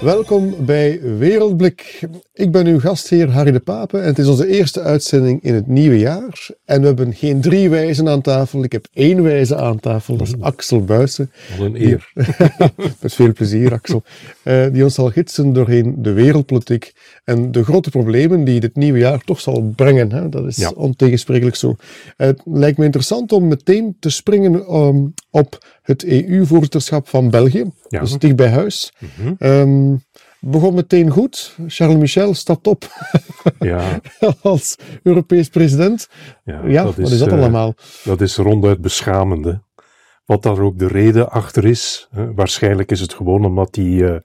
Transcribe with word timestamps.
Welkom 0.00 0.54
bij 0.66 1.00
Wereldblik. 1.18 2.06
Ik 2.32 2.52
ben 2.52 2.66
uw 2.66 2.80
gastheer 2.80 3.30
Harry 3.30 3.50
de 3.50 3.60
Pape 3.60 3.98
en 3.98 4.06
het 4.06 4.18
is 4.18 4.26
onze 4.26 4.46
eerste 4.46 4.80
uitzending 4.80 5.42
in 5.42 5.54
het 5.54 5.66
nieuwe 5.66 5.98
jaar. 5.98 6.48
En 6.64 6.80
we 6.80 6.86
hebben 6.86 7.14
geen 7.14 7.40
drie 7.40 7.70
wijzen 7.70 8.08
aan 8.08 8.20
tafel, 8.20 8.64
ik 8.64 8.72
heb 8.72 8.86
één 8.92 9.22
wijze 9.22 9.56
aan 9.56 9.80
tafel, 9.80 10.16
dat 10.16 10.26
is 10.26 10.40
Axel 10.40 10.84
Buijsen. 10.84 11.30
Wat 11.58 11.66
een 11.66 11.82
eer. 11.82 12.10
Met 13.00 13.14
veel 13.14 13.32
plezier, 13.32 13.72
Axel. 13.72 14.02
Uh, 14.44 14.66
die 14.72 14.84
ons 14.84 14.94
zal 14.94 15.10
gidsen 15.10 15.52
doorheen 15.52 15.94
de 15.98 16.12
wereldpolitiek 16.12 16.92
en 17.24 17.52
de 17.52 17.64
grote 17.64 17.90
problemen 17.90 18.44
die 18.44 18.60
dit 18.60 18.76
nieuwe 18.76 18.98
jaar 18.98 19.20
toch 19.24 19.40
zal 19.40 19.72
brengen. 19.76 20.12
Hè? 20.12 20.28
Dat 20.28 20.46
is 20.46 20.56
ja. 20.56 20.70
ontegensprekelijk 20.70 21.56
zo. 21.56 21.76
Het 22.16 22.40
lijkt 22.44 22.78
me 22.78 22.84
interessant 22.84 23.32
om 23.32 23.48
meteen 23.48 23.96
te 24.00 24.10
springen 24.10 24.74
um, 24.74 25.14
op 25.30 25.58
het 25.88 26.04
EU-voorzitterschap 26.04 27.08
van 27.08 27.30
België. 27.30 27.64
Ja. 27.88 27.98
Dat 27.98 28.08
is 28.08 28.18
dicht 28.18 28.36
bij 28.36 28.50
huis. 28.50 28.92
Mm 28.98 29.08
-hmm. 29.16 29.36
um, 29.38 30.02
begon 30.40 30.74
meteen 30.74 31.10
goed. 31.10 31.56
Charles 31.66 31.96
Michel 31.96 32.34
stapt 32.34 32.66
op 32.66 32.84
ja. 33.58 34.00
als 34.42 34.76
Europees 35.02 35.48
president. 35.48 36.08
Ja, 36.44 36.66
ja 36.66 36.84
wat 36.84 36.98
is 36.98 37.18
dat 37.18 37.28
uh, 37.28 37.34
allemaal? 37.34 37.74
Dat 38.04 38.20
is 38.20 38.36
ronduit 38.36 38.80
beschamende. 38.80 39.62
Wat 40.24 40.42
daar 40.42 40.60
ook 40.60 40.78
de 40.78 40.88
reden 40.88 41.30
achter 41.30 41.64
is. 41.64 42.08
Hè? 42.10 42.34
Waarschijnlijk 42.34 42.90
is 42.90 43.00
het 43.00 43.14
gewoon 43.14 43.44
omdat 43.44 43.76
hij 43.76 43.84
uh, 43.84 44.16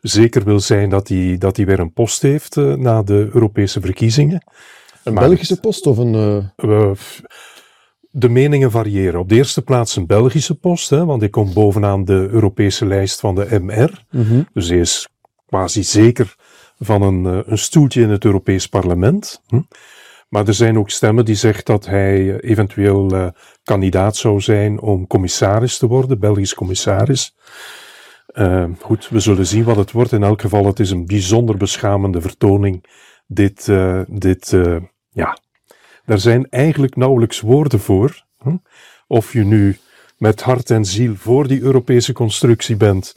zeker 0.00 0.44
wil 0.44 0.60
zijn 0.60 0.90
dat 0.90 1.08
hij, 1.08 1.36
dat 1.38 1.56
hij 1.56 1.66
weer 1.66 1.80
een 1.80 1.92
post 1.92 2.22
heeft 2.22 2.56
uh, 2.56 2.74
na 2.74 3.02
de 3.02 3.28
Europese 3.32 3.80
verkiezingen. 3.80 4.42
Een 5.02 5.14
maar 5.14 5.28
Belgische 5.28 5.60
post 5.60 5.86
of 5.86 5.98
een 5.98 6.50
de 8.16 8.28
meningen 8.28 8.70
variëren. 8.70 9.20
Op 9.20 9.28
de 9.28 9.34
eerste 9.34 9.62
plaats 9.62 9.96
een 9.96 10.06
Belgische 10.06 10.54
post, 10.54 10.90
hè, 10.90 11.04
want 11.04 11.22
ik 11.22 11.30
kom 11.30 11.52
bovenaan 11.52 12.04
de 12.04 12.28
Europese 12.30 12.86
lijst 12.86 13.20
van 13.20 13.34
de 13.34 13.60
MR. 13.60 14.04
Mm 14.10 14.24
-hmm. 14.24 14.48
Dus 14.52 14.68
hij 14.68 14.78
is 14.78 15.08
quasi 15.46 15.82
zeker 15.82 16.34
van 16.78 17.02
een, 17.02 17.26
eh, 17.26 17.38
een 17.46 17.58
stoeltje 17.58 18.02
in 18.02 18.10
het 18.10 18.24
Europees 18.24 18.66
Parlement. 18.66 19.42
Hm? 19.46 19.60
Maar 20.28 20.46
er 20.46 20.54
zijn 20.54 20.78
ook 20.78 20.90
stemmen 20.90 21.24
die 21.24 21.34
zeggen 21.34 21.64
dat 21.64 21.86
hij 21.86 22.40
eventueel 22.40 23.14
uh, 23.14 23.26
kandidaat 23.64 24.16
zou 24.16 24.40
zijn 24.40 24.80
om 24.80 25.06
commissaris 25.06 25.78
te 25.78 25.86
worden, 25.86 26.18
Belgisch 26.18 26.54
commissaris. 26.54 27.34
Uh, 28.34 28.64
goed, 28.80 29.08
we 29.08 29.20
zullen 29.20 29.46
zien 29.46 29.64
wat 29.64 29.76
het 29.76 29.92
wordt. 29.92 30.12
In 30.12 30.22
elk 30.22 30.40
geval, 30.40 30.66
het 30.66 30.80
is 30.80 30.90
een 30.90 31.06
bijzonder 31.06 31.56
beschamende 31.56 32.20
vertoning. 32.20 32.84
Dit, 33.26 33.66
uh, 33.66 34.00
dit 34.08 34.56
ja, 35.10 35.38
daar 36.04 36.18
zijn 36.18 36.48
eigenlijk 36.50 36.96
nauwelijks 36.96 37.40
woorden 37.40 37.80
voor. 37.80 38.24
Hm? 38.38 38.56
Of 39.06 39.32
je 39.32 39.44
nu 39.44 39.76
met 40.18 40.42
hart 40.42 40.70
en 40.70 40.84
ziel 40.84 41.14
voor 41.16 41.48
die 41.48 41.60
Europese 41.60 42.12
constructie 42.12 42.76
bent, 42.76 43.14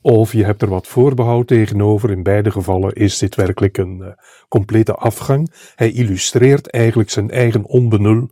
of 0.00 0.32
je 0.32 0.44
hebt 0.44 0.62
er 0.62 0.68
wat 0.68 0.86
voorbehoud 0.86 1.46
tegenover. 1.46 2.10
In 2.10 2.22
beide 2.22 2.50
gevallen 2.50 2.92
is 2.92 3.18
dit 3.18 3.34
werkelijk 3.34 3.78
een 3.78 3.98
uh, 4.00 4.08
complete 4.48 4.94
afgang. 4.94 5.52
Hij 5.74 5.92
illustreert 5.92 6.70
eigenlijk 6.70 7.10
zijn 7.10 7.30
eigen 7.30 7.64
onbenul 7.64 8.30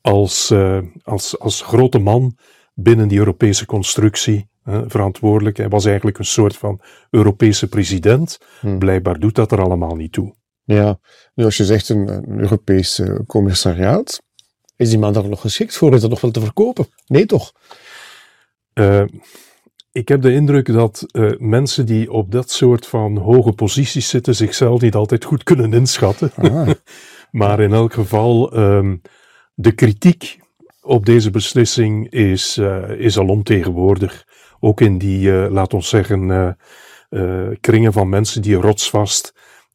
als, 0.00 0.50
uh, 0.50 0.78
als, 1.02 1.38
als 1.38 1.62
grote 1.62 1.98
man 1.98 2.36
binnen 2.74 3.08
die 3.08 3.18
Europese 3.18 3.66
constructie. 3.66 4.50
Uh, 4.64 4.80
verantwoordelijk. 4.86 5.56
Hij 5.56 5.68
was 5.68 5.84
eigenlijk 5.84 6.18
een 6.18 6.24
soort 6.24 6.56
van 6.56 6.80
Europese 7.10 7.68
president. 7.68 8.38
Hmm. 8.60 8.78
Blijkbaar 8.78 9.18
doet 9.18 9.34
dat 9.34 9.52
er 9.52 9.62
allemaal 9.62 9.96
niet 9.96 10.12
toe. 10.12 10.34
Ja, 10.64 10.98
nu 11.34 11.44
als 11.44 11.56
je 11.56 11.64
zegt 11.64 11.88
een, 11.88 12.08
een 12.08 12.38
Europees 12.38 12.98
uh, 12.98 13.18
commissariaat, 13.26 14.22
is 14.76 14.88
die 14.88 14.98
man 14.98 15.12
daar 15.12 15.28
nog 15.28 15.40
geschikt 15.40 15.76
voor? 15.76 15.94
Is 15.94 16.00
dat 16.00 16.10
nog 16.10 16.20
wel 16.20 16.30
te 16.30 16.40
verkopen? 16.40 16.86
Nee, 17.06 17.26
toch? 17.26 17.52
Uh, 18.74 19.04
ik 19.92 20.08
heb 20.08 20.22
de 20.22 20.32
indruk 20.32 20.72
dat 20.72 21.06
uh, 21.12 21.32
mensen 21.38 21.86
die 21.86 22.12
op 22.12 22.32
dat 22.32 22.50
soort 22.50 22.86
van 22.86 23.16
hoge 23.16 23.52
posities 23.52 24.08
zitten 24.08 24.34
zichzelf 24.34 24.80
niet 24.80 24.94
altijd 24.94 25.24
goed 25.24 25.42
kunnen 25.42 25.72
inschatten. 25.72 26.32
Ah. 26.36 26.70
maar 27.30 27.60
in 27.60 27.72
elk 27.72 27.92
geval, 27.92 28.58
um, 28.58 29.00
de 29.54 29.72
kritiek 29.72 30.38
op 30.80 31.06
deze 31.06 31.30
beslissing 31.30 32.10
is, 32.10 32.58
is 32.98 33.18
al 33.18 33.26
ontegenwoordig. 33.26 34.24
Ook 34.60 34.80
in 34.80 34.98
die, 34.98 35.30
laat 35.50 35.74
ons 35.74 35.88
zeggen, 35.88 36.56
kringen 37.60 37.92
van 37.92 38.08
mensen 38.08 38.42
die 38.42 38.54
rotsvast 38.54 39.32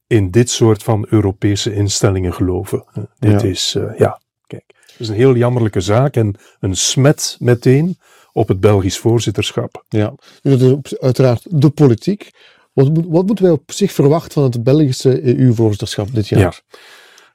in 0.08 0.32
dit 0.32 0.50
soort 0.50 0.84
van 0.84 1.06
Europese 1.10 1.74
instellingen 1.74 2.34
geloven. 2.34 2.84
Dit 3.20 3.42
ja. 3.42 3.48
is, 3.48 3.76
uh, 3.78 3.98
ja, 3.98 4.22
kijk, 4.48 4.64
het 4.68 4.96
is 4.98 5.08
een 5.08 5.16
heel 5.16 5.36
jammerlijke 5.36 5.82
zaak 5.82 6.16
en 6.16 6.36
een 6.60 6.76
smet 6.76 7.38
meteen 7.40 7.98
op 8.32 8.48
het 8.48 8.60
Belgisch 8.60 8.98
voorzitterschap. 8.98 9.84
Ja, 9.90 10.14
dat 10.42 10.62
is 10.62 11.00
uiteraard 11.00 11.62
de 11.62 11.70
politiek. 11.70 12.30
Wat, 12.74 12.90
wat 13.08 13.26
moeten 13.26 13.46
wij 13.46 13.54
op 13.54 13.72
zich 13.72 13.92
verwachten 13.92 14.32
van 14.32 14.44
het 14.44 14.64
Belgische 14.64 15.38
EU-voorzitterschap 15.40 16.14
dit 16.14 16.28
jaar? 16.28 16.40
Ja. 16.40 16.54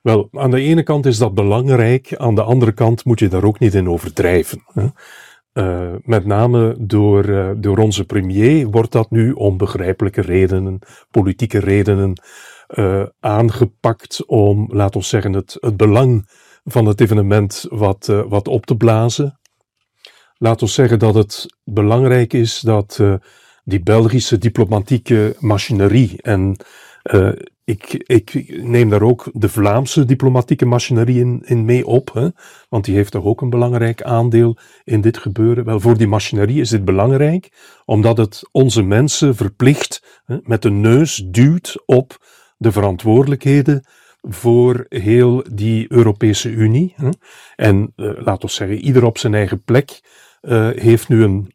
Wel, 0.03 0.28
aan 0.33 0.50
de 0.50 0.60
ene 0.60 0.83
kant 0.83 1.06
is 1.06 1.19
dat 1.19 1.34
belangrijk, 1.34 2.16
aan 2.16 2.34
de 2.34 2.43
andere 2.43 2.72
kant 2.72 3.04
moet 3.04 3.19
je 3.19 3.28
daar 3.28 3.44
ook 3.44 3.59
niet 3.59 3.75
in 3.75 3.89
overdrijven. 3.89 4.65
Hè? 4.72 4.87
Uh, 5.54 5.94
met 6.04 6.27
name 6.27 6.77
door, 6.78 7.28
uh, 7.28 7.50
door 7.56 7.78
onze 7.78 8.04
premier 8.04 8.71
wordt 8.71 8.93
dat 8.93 9.10
nu 9.10 9.33
om 9.33 9.56
begrijpelijke 9.56 10.21
redenen, 10.21 10.78
politieke 11.10 11.59
redenen, 11.59 12.21
uh, 12.75 13.06
aangepakt 13.21 14.27
om, 14.27 14.69
laat 14.72 14.97
ons 14.97 15.09
zeggen, 15.09 15.33
het, 15.33 15.56
het 15.60 15.77
belang 15.77 16.28
van 16.65 16.87
het 16.87 17.00
evenement 17.00 17.66
wat, 17.71 18.09
uh, 18.10 18.22
wat 18.28 18.49
op 18.49 18.66
te 18.66 18.77
blazen. 18.77 19.41
Laat 20.38 20.62
ons 20.62 20.75
zeggen 20.75 20.99
dat 20.99 21.15
het 21.15 21.47
belangrijk 21.65 22.33
is 22.33 22.60
dat 22.60 22.99
uh, 23.00 23.15
die 23.65 23.83
Belgische 23.83 24.38
diplomatieke 24.38 25.37
machinerie 25.38 26.22
en 26.22 26.56
ik, 27.65 28.03
ik 28.06 28.56
neem 28.62 28.89
daar 28.89 29.03
ook 29.03 29.31
de 29.33 29.49
Vlaamse 29.49 30.04
diplomatieke 30.04 30.66
machinerie 30.66 31.21
in, 31.21 31.43
in 31.44 31.65
mee 31.65 31.87
op, 31.87 32.12
hè, 32.12 32.28
want 32.69 32.84
die 32.84 32.94
heeft 32.94 33.12
toch 33.12 33.25
ook 33.25 33.41
een 33.41 33.50
belangrijk 33.50 34.03
aandeel 34.03 34.56
in 34.84 35.00
dit 35.00 35.19
gebeuren. 35.19 35.65
Wel, 35.65 35.81
voor 35.81 35.97
die 35.97 36.06
machinerie 36.06 36.60
is 36.60 36.69
dit 36.69 36.84
belangrijk, 36.84 37.53
omdat 37.84 38.16
het 38.16 38.49
onze 38.53 38.83
mensen 38.83 39.37
verplicht 39.37 40.22
hè, 40.25 40.37
met 40.43 40.62
de 40.62 40.71
neus 40.71 41.25
duwt 41.27 41.83
op 41.87 42.25
de 42.62 42.73
verantwoordelijkheden 42.73 43.84
voor 44.23 44.87
heel 44.89 45.45
die 45.53 45.93
Europese 45.93 46.50
Unie. 46.50 46.95
En 47.56 47.93
uh, 47.97 48.11
laat 48.25 48.43
ons 48.43 48.55
zeggen, 48.55 48.77
ieder 48.77 49.05
op 49.05 49.19
zijn 49.19 49.34
eigen 49.34 49.62
plek 49.62 50.00
uh, 50.43 50.69
heeft 50.75 51.09
nu 51.09 51.22
een 51.22 51.53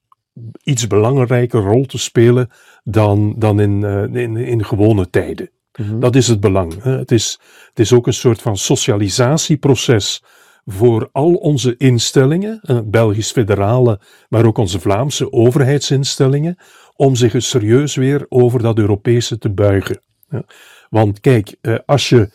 iets 0.64 0.88
belangrijke 0.88 1.58
rol 1.58 1.86
te 1.86 1.98
spelen 1.98 2.50
dan, 2.84 3.36
dan 3.38 3.60
in, 3.60 3.82
uh, 3.82 4.04
in, 4.04 4.38
in 4.38 4.66
gewone 4.66 5.10
tijden. 5.10 5.50
Mm-hmm. 5.80 6.00
Dat 6.00 6.16
is 6.16 6.28
het 6.28 6.40
belang. 6.40 6.84
Hè. 6.84 6.98
Het, 6.98 7.12
is, 7.12 7.40
het 7.70 7.80
is 7.80 7.94
ook 7.94 8.08
een 8.08 8.14
soort 8.14 8.42
van 8.42 8.58
socialisatieproces 8.58 10.24
voor 10.66 11.10
al 11.12 11.34
onze 11.34 11.76
instellingen, 11.78 12.62
Belgisch 12.86 13.32
federale, 13.32 14.00
maar 14.30 14.46
ook 14.46 14.58
onze 14.58 14.80
Vlaamse 14.80 15.32
overheidsinstellingen, 15.32 16.58
om 16.96 17.16
zich 17.16 17.34
serieus 17.38 17.96
weer 17.96 18.26
over 18.30 18.62
dat 18.62 18.78
Europese 18.78 19.38
te 19.38 19.50
buigen. 19.50 20.02
Ja. 20.30 20.46
Want 20.90 21.20
kijk, 21.20 21.56
eh, 21.62 21.76
als 21.86 22.10
je 22.10 22.30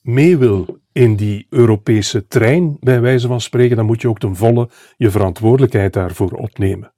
mee 0.00 0.38
wil 0.38 0.78
in 0.92 1.16
die 1.16 1.46
Europese 1.50 2.26
trein, 2.26 2.76
bij 2.80 3.00
wijze 3.00 3.26
van 3.26 3.40
spreken, 3.40 3.76
dan 3.76 3.86
moet 3.86 4.00
je 4.00 4.08
ook 4.08 4.18
ten 4.18 4.36
volle 4.36 4.68
je 4.96 5.10
verantwoordelijkheid 5.10 5.92
daarvoor 5.92 6.32
opnemen. 6.32 6.94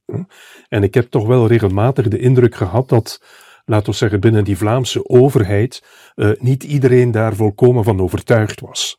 En 0.69 0.82
ik 0.82 0.94
heb 0.94 1.10
toch 1.10 1.27
wel 1.27 1.47
regelmatig 1.47 2.09
de 2.09 2.19
indruk 2.19 2.54
gehad 2.54 2.88
dat, 2.88 3.22
laten 3.65 3.91
we 3.91 3.97
zeggen, 3.97 4.21
binnen 4.21 4.44
die 4.44 4.56
Vlaamse 4.56 5.09
overheid 5.09 5.82
uh, 6.15 6.31
niet 6.38 6.65
iedereen 6.65 7.10
daar 7.10 7.34
volkomen 7.34 7.84
van 7.84 8.00
overtuigd 8.00 8.60
was. 8.60 8.97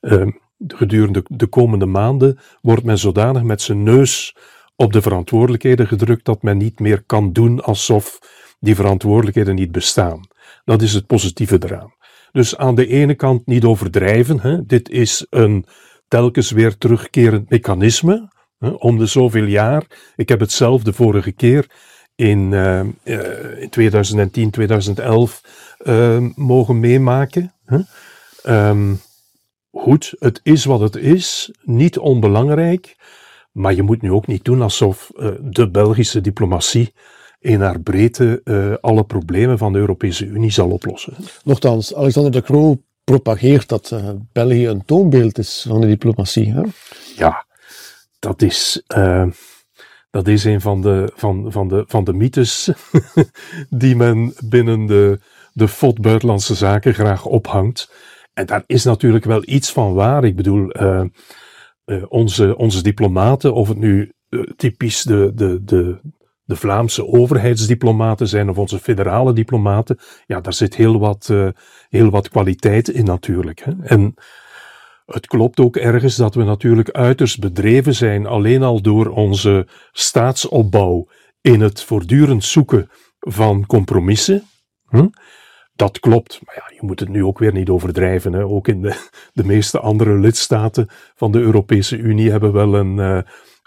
Uh, 0.00 0.26
gedurende 0.66 1.24
de 1.28 1.46
komende 1.46 1.86
maanden 1.86 2.38
wordt 2.60 2.84
men 2.84 2.98
zodanig 2.98 3.42
met 3.42 3.62
zijn 3.62 3.82
neus 3.82 4.36
op 4.76 4.92
de 4.92 5.02
verantwoordelijkheden 5.02 5.86
gedrukt 5.86 6.24
dat 6.24 6.42
men 6.42 6.56
niet 6.56 6.78
meer 6.80 7.02
kan 7.02 7.32
doen 7.32 7.60
alsof 7.60 8.18
die 8.60 8.74
verantwoordelijkheden 8.74 9.54
niet 9.54 9.72
bestaan. 9.72 10.20
Dat 10.66 10.82
is 10.82 10.92
het 10.92 11.06
positieve 11.06 11.58
eraan. 11.64 11.94
Dus 12.32 12.56
aan 12.56 12.74
de 12.74 12.86
ene 12.86 13.14
kant 13.14 13.46
niet 13.46 13.64
overdrijven. 13.64 14.40
Hè. 14.40 14.66
Dit 14.66 14.88
is 14.88 15.26
een 15.30 15.66
telkens 16.08 16.50
weer 16.50 16.78
terugkerend 16.78 17.50
mechanisme. 17.50 18.32
Hè, 18.58 18.68
om 18.68 18.98
de 18.98 19.06
zoveel 19.06 19.44
jaar. 19.44 20.12
Ik 20.16 20.28
heb 20.28 20.40
het 20.40 20.52
zelf 20.52 20.82
de 20.82 20.92
vorige 20.92 21.32
keer 21.32 21.66
in, 22.14 22.52
uh, 22.52 22.80
in 23.60 23.68
2010, 23.70 24.50
2011 24.50 25.40
uh, 25.78 26.26
mogen 26.34 26.80
meemaken. 26.80 27.54
Hè. 27.64 27.78
Um, 28.68 29.00
goed, 29.70 30.14
het 30.18 30.40
is 30.42 30.64
wat 30.64 30.80
het 30.80 30.96
is. 30.96 31.50
Niet 31.62 31.98
onbelangrijk. 31.98 32.96
Maar 33.52 33.74
je 33.74 33.82
moet 33.82 34.02
nu 34.02 34.12
ook 34.12 34.26
niet 34.26 34.44
doen 34.44 34.62
alsof 34.62 35.10
de 35.40 35.70
Belgische 35.70 36.20
diplomatie 36.20 36.92
in 37.46 37.60
haar 37.60 37.80
breedte 37.80 38.40
uh, 38.44 38.74
alle 38.80 39.04
problemen 39.04 39.58
van 39.58 39.72
de 39.72 39.78
Europese 39.78 40.26
Unie 40.26 40.50
zal 40.50 40.70
oplossen. 40.70 41.14
Nochtans, 41.44 41.94
Alexander 41.94 42.32
de 42.32 42.42
Croo 42.42 42.82
propageert 43.04 43.68
dat 43.68 43.90
uh, 43.94 44.10
België 44.32 44.66
een 44.66 44.84
toonbeeld 44.84 45.38
is 45.38 45.64
van 45.68 45.80
de 45.80 45.86
diplomatie. 45.86 46.52
Hè? 46.52 46.62
Ja, 47.16 47.46
dat 48.18 48.42
is, 48.42 48.82
uh, 48.96 49.26
dat 50.10 50.28
is 50.28 50.44
een 50.44 50.60
van 50.60 50.80
de, 50.82 51.12
van, 51.14 51.52
van 51.52 51.68
de, 51.68 51.84
van 51.86 52.04
de 52.04 52.12
mythes 52.12 52.70
die 53.70 53.96
men 53.96 54.34
binnen 54.44 54.86
de, 54.86 55.20
de 55.52 55.68
FOD 55.68 56.00
Buitenlandse 56.00 56.54
Zaken 56.54 56.94
graag 56.94 57.24
ophangt. 57.24 57.92
En 58.32 58.46
daar 58.46 58.62
is 58.66 58.84
natuurlijk 58.84 59.24
wel 59.24 59.42
iets 59.44 59.72
van 59.72 59.94
waar. 59.94 60.24
Ik 60.24 60.36
bedoel, 60.36 60.72
onze, 62.08 62.56
onze 62.56 62.82
diplomaten, 62.82 63.54
of 63.54 63.68
het 63.68 63.78
nu 63.78 64.12
typisch 64.56 65.02
de, 65.02 65.32
de, 65.34 65.64
de, 65.64 66.00
de 66.46 66.56
Vlaamse 66.56 67.06
overheidsdiplomaten 67.06 68.28
zijn 68.28 68.50
of 68.50 68.58
onze 68.58 68.78
federale 68.78 69.32
diplomaten, 69.32 69.98
ja, 70.26 70.40
daar 70.40 70.52
zit 70.52 70.74
heel 70.74 70.98
wat, 70.98 71.32
heel 71.88 72.10
wat 72.10 72.28
kwaliteit 72.28 72.88
in 72.88 73.04
natuurlijk. 73.04 73.60
Hè. 73.64 73.72
En 73.82 74.14
het 75.06 75.26
klopt 75.26 75.60
ook 75.60 75.76
ergens 75.76 76.16
dat 76.16 76.34
we 76.34 76.42
natuurlijk 76.42 76.90
uiterst 76.90 77.40
bedreven 77.40 77.94
zijn, 77.94 78.26
alleen 78.26 78.62
al 78.62 78.80
door 78.80 79.06
onze 79.06 79.66
staatsopbouw 79.92 81.08
in 81.40 81.60
het 81.60 81.82
voortdurend 81.82 82.44
zoeken 82.44 82.90
van 83.18 83.66
compromissen. 83.66 84.42
Hm? 84.88 85.08
Dat 85.74 86.00
klopt, 86.00 86.40
maar 86.44 86.54
ja, 86.54 86.74
je 86.74 86.86
moet 86.86 87.00
het 87.00 87.08
nu 87.08 87.24
ook 87.24 87.38
weer 87.38 87.52
niet 87.52 87.68
overdrijven. 87.68 88.32
Hè. 88.32 88.44
Ook 88.44 88.68
in 88.68 88.82
de, 88.82 89.08
de 89.32 89.44
meeste 89.44 89.80
andere 89.80 90.18
lidstaten 90.18 90.88
van 91.14 91.32
de 91.32 91.38
Europese 91.38 91.96
Unie 91.96 92.30
hebben 92.30 92.52
wel 92.52 92.74
een, 92.74 92.96
uh, 92.96 93.18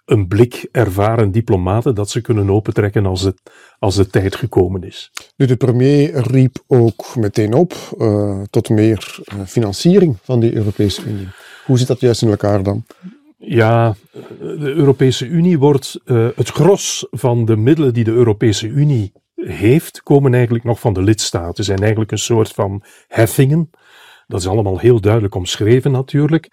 een 0.10 0.28
blik 0.28 0.68
ervaren 0.72 1.32
diplomaten 1.32 1.96
dat 1.96 2.10
ze 2.10 2.22
kunnen 2.22 2.50
opentrekken 2.50 3.06
als, 3.06 3.22
het, 3.22 3.42
als 3.80 3.96
de 3.96 4.08
tijd 4.08 4.36
gekomen 4.36 4.84
is. 4.84 5.12
Nu, 5.36 5.46
de 5.46 5.56
premier 5.56 6.28
riep 6.28 6.64
ook 6.68 7.16
meteen 7.16 7.54
op 7.54 7.74
uh, 7.98 8.42
tot 8.50 8.70
meer 8.70 9.20
uh, 9.34 9.46
financiering 9.46 10.18
van 10.22 10.40
die 10.40 10.56
Europese 10.56 11.04
Unie. 11.06 11.28
Hoe 11.66 11.78
zit 11.78 11.88
dat 11.88 12.00
juist 12.00 12.22
in 12.22 12.30
elkaar 12.30 12.64
dan? 12.64 12.86
Ja, 13.38 13.96
de 14.40 14.74
Europese 14.74 15.28
Unie 15.28 15.60
wordt 15.60 16.00
uh, 16.06 16.28
het 16.36 16.50
gros 16.50 17.08
van 17.12 17.46
de 17.46 17.56
middelen 17.56 17.94
die 17.94 18.04
de 18.04 18.12
Europese 18.12 18.68
Unie 18.68 19.12
heeft, 19.36 20.04
komen 20.04 20.34
eigenlijk 20.34 20.64
nog 20.64 20.80
van 20.80 20.94
de 20.94 21.02
lidstaten. 21.02 21.64
Zijn 21.64 21.80
eigenlijk 21.80 22.12
een 22.12 22.18
soort 22.18 22.50
van 22.50 22.84
heffingen. 23.08 23.70
Dat 24.28 24.40
is 24.40 24.48
allemaal 24.48 24.80
heel 24.80 25.02
duidelijk 25.02 25.36
omschreven 25.36 25.92
natuurlijk. 25.92 26.50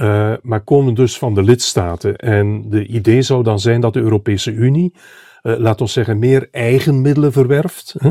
Uh, 0.00 0.32
maar 0.42 0.60
komen 0.60 0.94
dus 0.94 1.18
van 1.18 1.34
de 1.34 1.42
lidstaten. 1.42 2.16
En 2.16 2.70
de 2.70 2.86
idee 2.86 3.22
zou 3.22 3.42
dan 3.42 3.60
zijn 3.60 3.80
dat 3.80 3.92
de 3.92 4.00
Europese 4.00 4.52
Unie, 4.52 4.94
uh, 5.42 5.58
laat 5.58 5.80
ons 5.80 5.92
zeggen, 5.92 6.18
meer 6.18 6.48
eigen 6.50 7.00
middelen 7.00 7.32
verwerft. 7.32 7.94
Hè? 7.98 8.10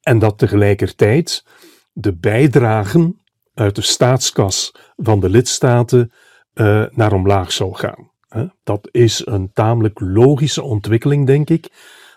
En 0.00 0.18
dat 0.18 0.38
tegelijkertijd 0.38 1.44
de 1.92 2.12
bijdragen 2.16 3.20
uit 3.54 3.74
de 3.74 3.82
staatskas 3.82 4.74
van 4.96 5.20
de 5.20 5.28
lidstaten 5.28 6.12
uh, 6.54 6.84
naar 6.90 7.12
omlaag 7.12 7.52
zou 7.52 7.74
gaan. 7.74 8.10
Hè? 8.28 8.44
Dat 8.62 8.88
is 8.90 9.26
een 9.26 9.50
tamelijk 9.52 10.00
logische 10.00 10.62
ontwikkeling, 10.62 11.26
denk 11.26 11.50
ik. 11.50 11.68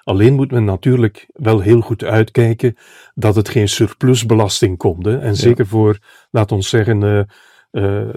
Alleen 0.03 0.33
moet 0.33 0.51
men 0.51 0.63
natuurlijk 0.63 1.27
wel 1.33 1.59
heel 1.59 1.81
goed 1.81 2.03
uitkijken 2.03 2.77
dat 3.13 3.35
het 3.35 3.49
geen 3.49 3.69
surplusbelasting 3.69 4.77
komt. 4.77 5.05
Hè? 5.05 5.17
En 5.17 5.35
zeker 5.35 5.67
voor, 5.67 5.99
laat 6.31 6.51
ons 6.51 6.69
zeggen, 6.69 7.27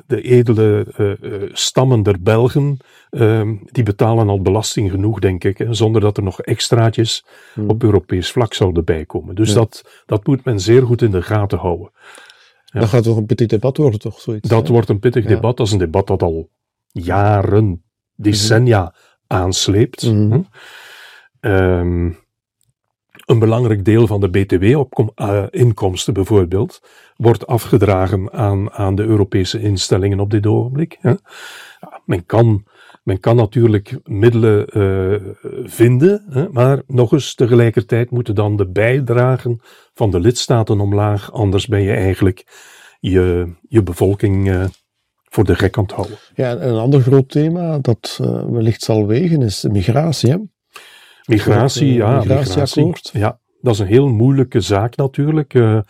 de 0.06 0.20
edele 0.22 0.86
uh, 0.98 1.50
stammen 1.52 2.02
der 2.02 2.22
Belgen, 2.22 2.76
ehm, 3.10 3.56
die 3.64 3.82
betalen 3.82 4.28
al 4.28 4.42
belasting 4.42 4.90
genoeg, 4.90 5.18
denk 5.18 5.44
ik, 5.44 5.58
hè, 5.58 5.74
zonder 5.74 6.00
dat 6.00 6.16
er 6.16 6.22
nog 6.22 6.40
extraatjes 6.40 7.24
hmm. 7.54 7.70
op 7.70 7.82
Europees 7.82 8.30
vlak 8.30 8.54
zouden 8.54 8.84
bijkomen. 8.84 9.34
Dus 9.34 9.48
ja. 9.48 9.54
dat, 9.54 10.02
dat 10.06 10.26
moet 10.26 10.44
men 10.44 10.60
zeer 10.60 10.82
goed 10.82 11.02
in 11.02 11.10
de 11.10 11.22
gaten 11.22 11.58
houden. 11.58 11.90
Ja. 12.64 12.80
Dat 12.80 12.88
gaat 12.88 13.02
toch 13.02 13.16
een 13.16 13.26
pittig 13.26 13.46
debat 13.46 13.76
worden, 13.76 14.00
toch? 14.00 14.20
Zoiets, 14.20 14.48
dat 14.48 14.66
hè? 14.66 14.72
wordt 14.72 14.88
een 14.88 14.98
pittig 14.98 15.24
debat. 15.24 15.56
Dat 15.56 15.66
is 15.66 15.72
een 15.72 15.78
debat 15.78 16.06
dat 16.06 16.22
al 16.22 16.50
jaren, 16.92 17.82
decennia 18.14 18.80
mm 18.80 18.86
-hmm. 18.86 19.38
aansleept. 19.38 20.02
Mm 20.06 20.30
-hmm. 20.30 20.46
Um, 21.40 22.18
een 23.28 23.38
belangrijk 23.38 23.84
deel 23.84 24.06
van 24.06 24.20
de 24.20 24.28
BTW-inkomsten 24.28 26.12
uh, 26.12 26.18
bijvoorbeeld 26.18 26.80
wordt 27.16 27.46
afgedragen 27.46 28.32
aan, 28.32 28.70
aan 28.72 28.94
de 28.94 29.02
Europese 29.02 29.60
instellingen 29.60 30.20
op 30.20 30.30
dit 30.30 30.46
ogenblik. 30.46 30.96
Hè. 31.00 31.14
Men, 32.04 32.26
kan, 32.26 32.64
men 33.02 33.20
kan 33.20 33.36
natuurlijk 33.36 33.98
middelen 34.04 34.66
uh, 34.78 35.32
vinden, 35.64 36.24
hè, 36.30 36.48
maar 36.48 36.82
nog 36.86 37.12
eens 37.12 37.34
tegelijkertijd 37.34 38.10
moeten 38.10 38.34
dan 38.34 38.56
de 38.56 38.68
bijdragen 38.68 39.60
van 39.94 40.10
de 40.10 40.20
lidstaten 40.20 40.80
omlaag, 40.80 41.32
anders 41.32 41.66
ben 41.66 41.82
je 41.82 41.92
eigenlijk 41.92 42.46
je, 43.00 43.52
je 43.68 43.82
bevolking 43.82 44.48
uh, 44.48 44.64
voor 45.24 45.44
de 45.44 45.54
gek 45.54 45.78
aan 45.78 45.90
houden. 45.94 46.16
Ja, 46.34 46.50
en 46.50 46.68
een 46.68 46.78
ander 46.78 47.00
groot 47.00 47.28
thema 47.28 47.78
dat 47.78 48.18
wellicht 48.50 48.82
zal 48.82 49.06
wegen 49.06 49.42
is 49.42 49.62
migratie. 49.62 50.30
Hè? 50.30 50.36
Migratie, 51.28 51.92
ja. 51.92 52.18
Migratie, 52.18 52.94
ja, 53.12 53.38
dat 53.60 53.74
is 53.74 53.80
een 53.80 53.86
heel 53.86 54.08
moeilijke 54.08 54.60
zaak 54.60 54.96
natuurlijk. 54.96 55.54
Uh, 55.54 55.80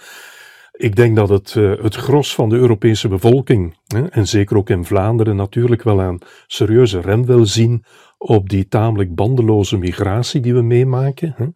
ik 0.73 0.97
denk 0.97 1.17
dat 1.17 1.29
het, 1.29 1.55
uh, 1.55 1.83
het 1.83 1.95
gros 1.95 2.35
van 2.35 2.49
de 2.49 2.57
Europese 2.57 3.09
bevolking, 3.09 3.79
hè, 3.87 4.07
en 4.07 4.29
zeker 4.29 4.57
ook 4.57 4.71
in 4.71 4.85
Vlaanderen, 4.85 5.37
natuurlijk 5.37 5.83
wel 5.83 6.01
een 6.01 6.23
serieuze 6.47 7.01
rem 7.01 7.27
wil 7.27 7.47
zien 7.47 7.85
op 8.19 8.49
die 8.49 8.69
tamelijk 8.69 9.15
bandeloze 9.15 9.79
migratie 9.79 10.41
die 10.41 10.55
we 10.55 10.63
meemaken. 10.63 11.35
Hè. 11.37 11.47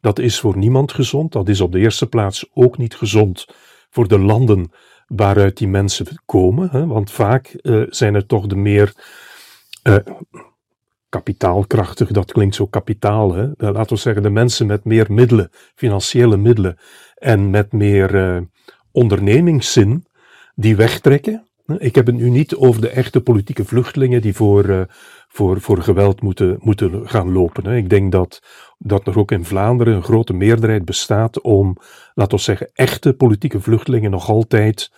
Dat 0.00 0.18
is 0.18 0.40
voor 0.40 0.56
niemand 0.56 0.92
gezond. 0.92 1.32
Dat 1.32 1.48
is 1.48 1.60
op 1.60 1.72
de 1.72 1.78
eerste 1.78 2.06
plaats 2.06 2.50
ook 2.54 2.78
niet 2.78 2.94
gezond 2.94 3.46
voor 3.90 4.08
de 4.08 4.18
landen 4.18 4.72
waaruit 5.06 5.56
die 5.56 5.68
mensen 5.68 6.06
komen. 6.26 6.68
Hè, 6.70 6.86
want 6.86 7.10
vaak 7.10 7.58
uh, 7.62 7.86
zijn 7.88 8.14
het 8.14 8.28
toch 8.28 8.46
de 8.46 8.56
meer 8.56 8.94
kapitaalkrachtig, 11.12 12.10
dat 12.10 12.32
klinkt 12.32 12.54
zo 12.54 12.66
kapitaal. 12.66 13.34
Hè? 13.34 13.46
Laten 13.56 13.94
we 13.94 14.02
zeggen, 14.02 14.22
de 14.22 14.30
mensen 14.30 14.66
met 14.66 14.84
meer 14.84 15.06
middelen, 15.12 15.50
financiële 15.74 16.36
middelen 16.36 16.78
en 17.14 17.50
met 17.50 17.72
meer 17.72 18.14
uh, 18.14 18.40
ondernemingszin, 18.92 20.06
die 20.54 20.76
wegtrekken. 20.76 21.46
Ik 21.78 21.94
heb 21.94 22.06
het 22.06 22.14
nu 22.14 22.28
niet 22.30 22.54
over 22.54 22.80
de 22.80 22.88
echte 22.88 23.20
politieke 23.20 23.64
vluchtelingen 23.64 24.22
die 24.22 24.34
voor, 24.34 24.86
voor, 25.28 25.60
voor 25.60 25.82
geweld 25.82 26.22
moeten, 26.22 26.56
moeten 26.60 27.08
gaan 27.08 27.32
lopen. 27.32 27.66
Hè. 27.66 27.76
Ik 27.76 27.90
denk 27.90 28.12
dat, 28.12 28.42
dat 28.78 29.06
er 29.06 29.18
ook 29.18 29.30
in 29.30 29.44
Vlaanderen 29.44 29.94
een 29.94 30.02
grote 30.02 30.32
meerderheid 30.32 30.84
bestaat 30.84 31.40
om, 31.40 31.76
laten 32.14 32.36
we 32.36 32.42
zeggen, 32.42 32.70
echte 32.72 33.12
politieke 33.12 33.60
vluchtelingen 33.60 34.10
nog 34.10 34.28
altijd 34.28 34.90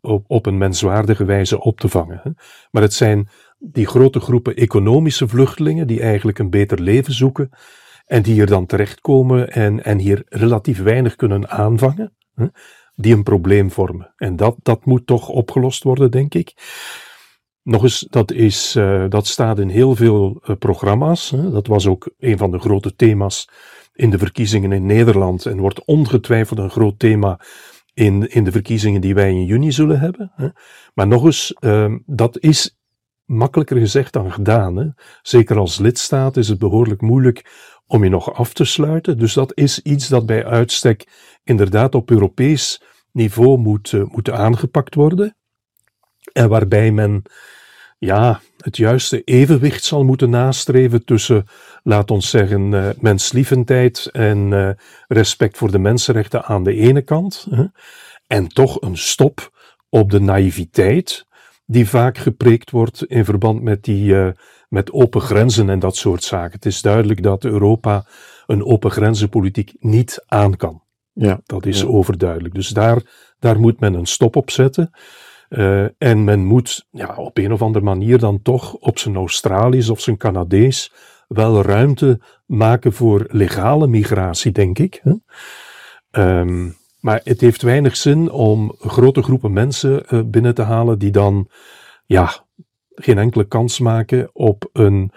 op, 0.00 0.24
op 0.26 0.46
een 0.46 0.58
menswaardige 0.58 1.24
wijze 1.24 1.60
op 1.60 1.80
te 1.80 1.88
vangen. 1.88 2.20
Hè. 2.22 2.30
Maar 2.70 2.82
het 2.82 2.94
zijn 2.94 3.28
die 3.62 3.86
grote 3.86 4.20
groepen 4.20 4.56
economische 4.56 5.28
vluchtelingen 5.28 5.86
die 5.86 6.00
eigenlijk 6.00 6.38
een 6.38 6.50
beter 6.50 6.80
leven 6.80 7.12
zoeken 7.12 7.50
en 8.06 8.22
die 8.22 8.34
hier 8.34 8.46
dan 8.46 8.66
terechtkomen 8.66 9.52
en, 9.52 9.84
en 9.84 9.98
hier 9.98 10.22
relatief 10.28 10.82
weinig 10.82 11.16
kunnen 11.16 11.50
aanvangen, 11.50 12.16
hè, 12.34 12.46
die 12.94 13.14
een 13.14 13.22
probleem 13.22 13.70
vormen. 13.70 14.12
En 14.16 14.36
dat, 14.36 14.56
dat 14.62 14.84
moet 14.84 15.06
toch 15.06 15.28
opgelost 15.28 15.82
worden, 15.82 16.10
denk 16.10 16.34
ik. 16.34 16.54
Nog 17.62 17.82
eens, 17.82 18.06
dat, 18.10 18.32
is, 18.32 18.76
uh, 18.76 19.04
dat 19.08 19.26
staat 19.26 19.58
in 19.58 19.68
heel 19.68 19.94
veel 19.94 20.42
uh, 20.44 20.56
programma's. 20.56 21.30
Hè. 21.30 21.50
Dat 21.50 21.66
was 21.66 21.86
ook 21.86 22.10
een 22.18 22.38
van 22.38 22.50
de 22.50 22.58
grote 22.58 22.94
thema's 22.94 23.48
in 23.92 24.10
de 24.10 24.18
verkiezingen 24.18 24.72
in 24.72 24.86
Nederland 24.86 25.46
en 25.46 25.58
wordt 25.58 25.84
ongetwijfeld 25.84 26.58
een 26.58 26.70
groot 26.70 26.98
thema 26.98 27.40
in, 27.94 28.30
in 28.30 28.44
de 28.44 28.52
verkiezingen 28.52 29.00
die 29.00 29.14
wij 29.14 29.30
in 29.30 29.44
juni 29.44 29.72
zullen 29.72 30.00
hebben. 30.00 30.32
Hè. 30.34 30.48
Maar 30.94 31.06
nog 31.06 31.24
eens, 31.24 31.54
uh, 31.60 31.94
dat 32.06 32.38
is 32.38 32.79
makkelijker 33.30 33.76
gezegd 33.76 34.12
dan 34.12 34.32
gedaan. 34.32 34.76
Hè? 34.76 34.86
Zeker 35.22 35.58
als 35.58 35.78
lidstaat 35.78 36.36
is 36.36 36.48
het 36.48 36.58
behoorlijk 36.58 37.00
moeilijk 37.00 37.50
om 37.86 38.04
je 38.04 38.10
nog 38.10 38.34
af 38.34 38.52
te 38.52 38.64
sluiten. 38.64 39.18
Dus 39.18 39.32
dat 39.32 39.52
is 39.54 39.80
iets 39.80 40.08
dat 40.08 40.26
bij 40.26 40.44
uitstek 40.44 41.06
inderdaad 41.44 41.94
op 41.94 42.10
Europees 42.10 42.82
niveau 43.12 43.58
moet, 43.58 43.92
uh, 43.92 44.34
aangepakt 44.34 44.94
worden. 44.94 45.36
En 46.32 46.48
waarbij 46.48 46.92
men 46.92 47.22
ja, 47.98 48.40
het 48.56 48.76
juiste 48.76 49.24
evenwicht 49.24 49.84
zal 49.84 50.04
moeten 50.04 50.30
nastreven 50.30 51.04
tussen, 51.04 51.46
laat 51.82 52.10
ons 52.10 52.30
zeggen, 52.30 52.72
uh, 52.72 52.88
menslievendheid 52.98 54.08
en 54.12 54.50
uh, 54.50 54.70
respect 55.08 55.56
voor 55.56 55.70
de 55.70 55.78
mensenrechten 55.78 56.44
aan 56.44 56.64
de 56.64 56.74
ene 56.74 57.02
kant. 57.02 57.46
Hè, 57.50 57.64
en 58.26 58.48
toch 58.48 58.80
een 58.80 58.98
stop 58.98 59.58
op 59.88 60.10
de 60.10 60.20
naïviteit 60.20 61.28
die 61.70 61.88
vaak 61.88 62.18
gepreekt 62.18 62.70
wordt 62.70 63.04
in 63.04 63.24
verband 63.24 63.62
met, 63.62 63.84
die, 63.84 64.12
uh, 64.12 64.28
met 64.68 64.92
open 64.92 65.20
grenzen 65.20 65.70
en 65.70 65.78
dat 65.78 65.96
soort 65.96 66.22
zaken. 66.22 66.52
Het 66.52 66.66
is 66.66 66.82
duidelijk 66.82 67.22
dat 67.22 67.44
Europa 67.44 68.06
een 68.46 68.64
open 68.64 68.90
grenzenpolitiek 68.90 69.74
niet 69.78 70.24
aan 70.26 70.56
kan. 70.56 70.82
Ja, 71.12 71.40
dat 71.44 71.66
is 71.66 71.80
ja. 71.80 71.86
overduidelijk. 71.86 72.54
Dus 72.54 72.68
daar, 72.68 73.02
daar 73.38 73.60
moet 73.60 73.80
men 73.80 73.94
een 73.94 74.06
stop 74.06 74.36
op 74.36 74.50
zetten. 74.50 74.90
Uh, 75.48 75.86
en 75.98 76.24
men 76.24 76.44
moet 76.44 76.86
ja, 76.90 77.14
op 77.16 77.38
een 77.38 77.52
of 77.52 77.62
andere 77.62 77.84
manier 77.84 78.18
dan 78.18 78.42
toch 78.42 78.74
op 78.74 78.98
zijn 78.98 79.16
Australisch 79.16 79.90
of 79.90 80.00
zijn 80.00 80.16
Canadees 80.16 80.92
wel 81.28 81.62
ruimte 81.62 82.20
maken 82.46 82.92
voor 82.92 83.26
legale 83.28 83.86
migratie, 83.86 84.52
denk 84.52 84.78
ik. 84.78 85.00
Hè? 85.02 85.12
Um, 86.40 86.78
maar 87.00 87.20
het 87.24 87.40
heeft 87.40 87.62
weinig 87.62 87.96
zin 87.96 88.30
om 88.30 88.74
grote 88.78 89.22
groepen 89.22 89.52
mensen 89.52 90.04
uh, 90.08 90.20
binnen 90.24 90.54
te 90.54 90.62
halen 90.62 90.98
die 90.98 91.10
dan 91.10 91.48
ja, 92.06 92.44
geen 92.94 93.18
enkele 93.18 93.44
kans 93.44 93.78
maken 93.78 94.30
op 94.32 94.68
een, 94.72 95.12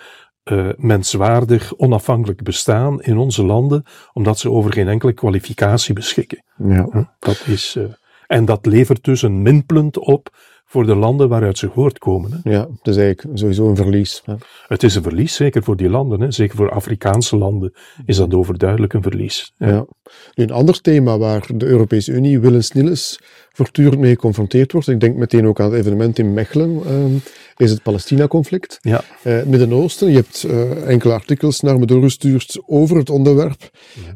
uh, 0.51 0.69
menswaardig, 0.77 1.75
onafhankelijk 1.75 2.43
bestaan 2.43 3.01
in 3.01 3.17
onze 3.17 3.43
landen, 3.45 3.83
omdat 4.13 4.39
ze 4.39 4.51
over 4.51 4.73
geen 4.73 4.87
enkele 4.87 5.13
kwalificatie 5.13 5.93
beschikken. 5.93 6.43
Ja. 6.57 7.15
Dat 7.19 7.43
is, 7.45 7.75
uh, 7.77 7.83
en 8.27 8.45
dat 8.45 8.65
levert 8.65 9.03
dus 9.03 9.21
een 9.21 9.41
minpunt 9.41 9.97
op 9.97 10.29
voor 10.73 10.85
de 10.85 10.95
landen 10.95 11.29
waaruit 11.29 11.57
ze 11.57 11.69
voortkomen. 11.73 12.31
Hè. 12.31 12.51
Ja, 12.51 12.67
dat 12.81 12.95
is 12.95 12.97
eigenlijk 12.97 13.37
sowieso 13.37 13.69
een 13.69 13.75
verlies. 13.75 14.21
Hè. 14.25 14.33
Het 14.67 14.83
is 14.83 14.95
een 14.95 15.03
verlies, 15.03 15.35
zeker 15.35 15.63
voor 15.63 15.75
die 15.75 15.89
landen. 15.89 16.21
Hè. 16.21 16.31
Zeker 16.31 16.55
voor 16.55 16.71
Afrikaanse 16.71 17.37
landen 17.37 17.73
is 18.05 18.17
dat 18.17 18.33
overduidelijk 18.33 18.93
een 18.93 19.01
verlies. 19.01 19.53
Ja. 19.57 19.67
ja. 19.67 19.85
Nu, 20.33 20.43
een 20.43 20.51
ander 20.51 20.81
thema 20.81 21.17
waar 21.17 21.47
de 21.55 21.65
Europese 21.65 22.11
Unie 22.11 22.39
willens 22.39 22.71
nillens 22.71 23.19
voortdurend 23.51 23.99
mee 23.99 24.13
geconfronteerd 24.13 24.71
wordt, 24.71 24.87
ik 24.87 24.99
denk 24.99 25.15
meteen 25.15 25.47
ook 25.47 25.59
aan 25.59 25.71
het 25.71 25.79
evenement 25.79 26.19
in 26.19 26.33
Mechelen, 26.33 26.81
uh, 26.87 27.19
is 27.55 27.71
het 27.71 27.83
Palestina-conflict. 27.83 28.77
Ja. 28.81 29.03
Uh, 29.23 29.33
het 29.33 29.47
Midden-Oosten, 29.47 30.09
je 30.09 30.15
hebt 30.15 30.43
uh, 30.43 30.89
enkele 30.89 31.13
artikels 31.13 31.59
naar 31.59 31.79
me 31.79 31.85
doorgestuurd 31.85 32.61
over 32.65 32.97
het 32.97 33.09
onderwerp, 33.09 33.69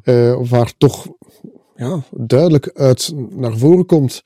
ja. 0.04 0.44
waar 0.44 0.74
toch 0.78 1.08
ja, 1.76 2.04
duidelijk 2.12 2.70
uit 2.74 3.14
naar 3.30 3.58
voren 3.58 3.86
komt 3.86 4.24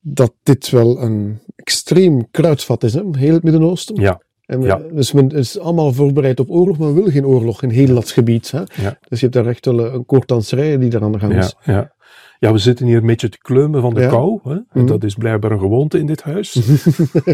dat 0.00 0.32
dit 0.42 0.70
wel 0.70 1.02
een 1.02 1.40
extreem 1.56 2.30
kruidvat 2.30 2.82
is, 2.82 2.94
hè? 2.94 3.02
heel 3.12 3.34
het 3.34 3.42
Midden-Oosten. 3.42 4.00
Ja. 4.00 4.20
En 4.46 4.62
ja. 4.62 4.80
Dus 4.92 5.12
men 5.12 5.28
is 5.28 5.58
allemaal 5.58 5.92
voorbereid 5.92 6.40
op 6.40 6.50
oorlog, 6.50 6.78
maar 6.78 6.94
wil 6.94 7.10
geen 7.10 7.26
oorlog 7.26 7.62
in 7.62 7.70
heel 7.70 7.94
dat 7.94 8.10
gebied. 8.10 8.50
Hè? 8.50 8.58
Ja. 8.58 8.98
Dus 9.08 9.20
je 9.20 9.26
hebt 9.26 9.32
daar 9.32 9.46
echt 9.46 9.64
wel 9.64 9.94
een 9.94 10.06
koortdanserij 10.06 10.78
die 10.78 10.90
daar 10.90 11.02
aan 11.02 11.12
de 11.12 11.18
gang 11.18 11.36
is. 11.36 11.54
Ja, 11.64 11.72
ja. 11.72 11.92
ja, 12.38 12.52
we 12.52 12.58
zitten 12.58 12.86
hier 12.86 12.96
een 12.96 13.06
beetje 13.06 13.28
te 13.28 13.38
kleumen 13.38 13.80
van 13.80 13.94
de 13.94 14.00
Ja. 14.00 14.08
kou. 14.08 14.40
Hè? 14.42 14.56
Mhm. 14.72 14.86
Dat 14.86 15.04
is 15.04 15.14
blijkbaar 15.14 15.50
een 15.50 15.58
gewoonte 15.58 15.98
in 15.98 16.06
dit 16.06 16.22
huis. 16.22 16.52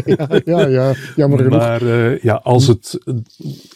ja, 0.05 0.27
ja, 0.45 0.67
ja, 0.67 0.93
jammer 1.15 1.39
genoeg. 1.39 1.59
Maar 1.59 1.81
eh, 1.81 2.19
ja, 2.19 2.39
als 2.43 2.67
het 2.67 2.99
eh, 3.05 3.13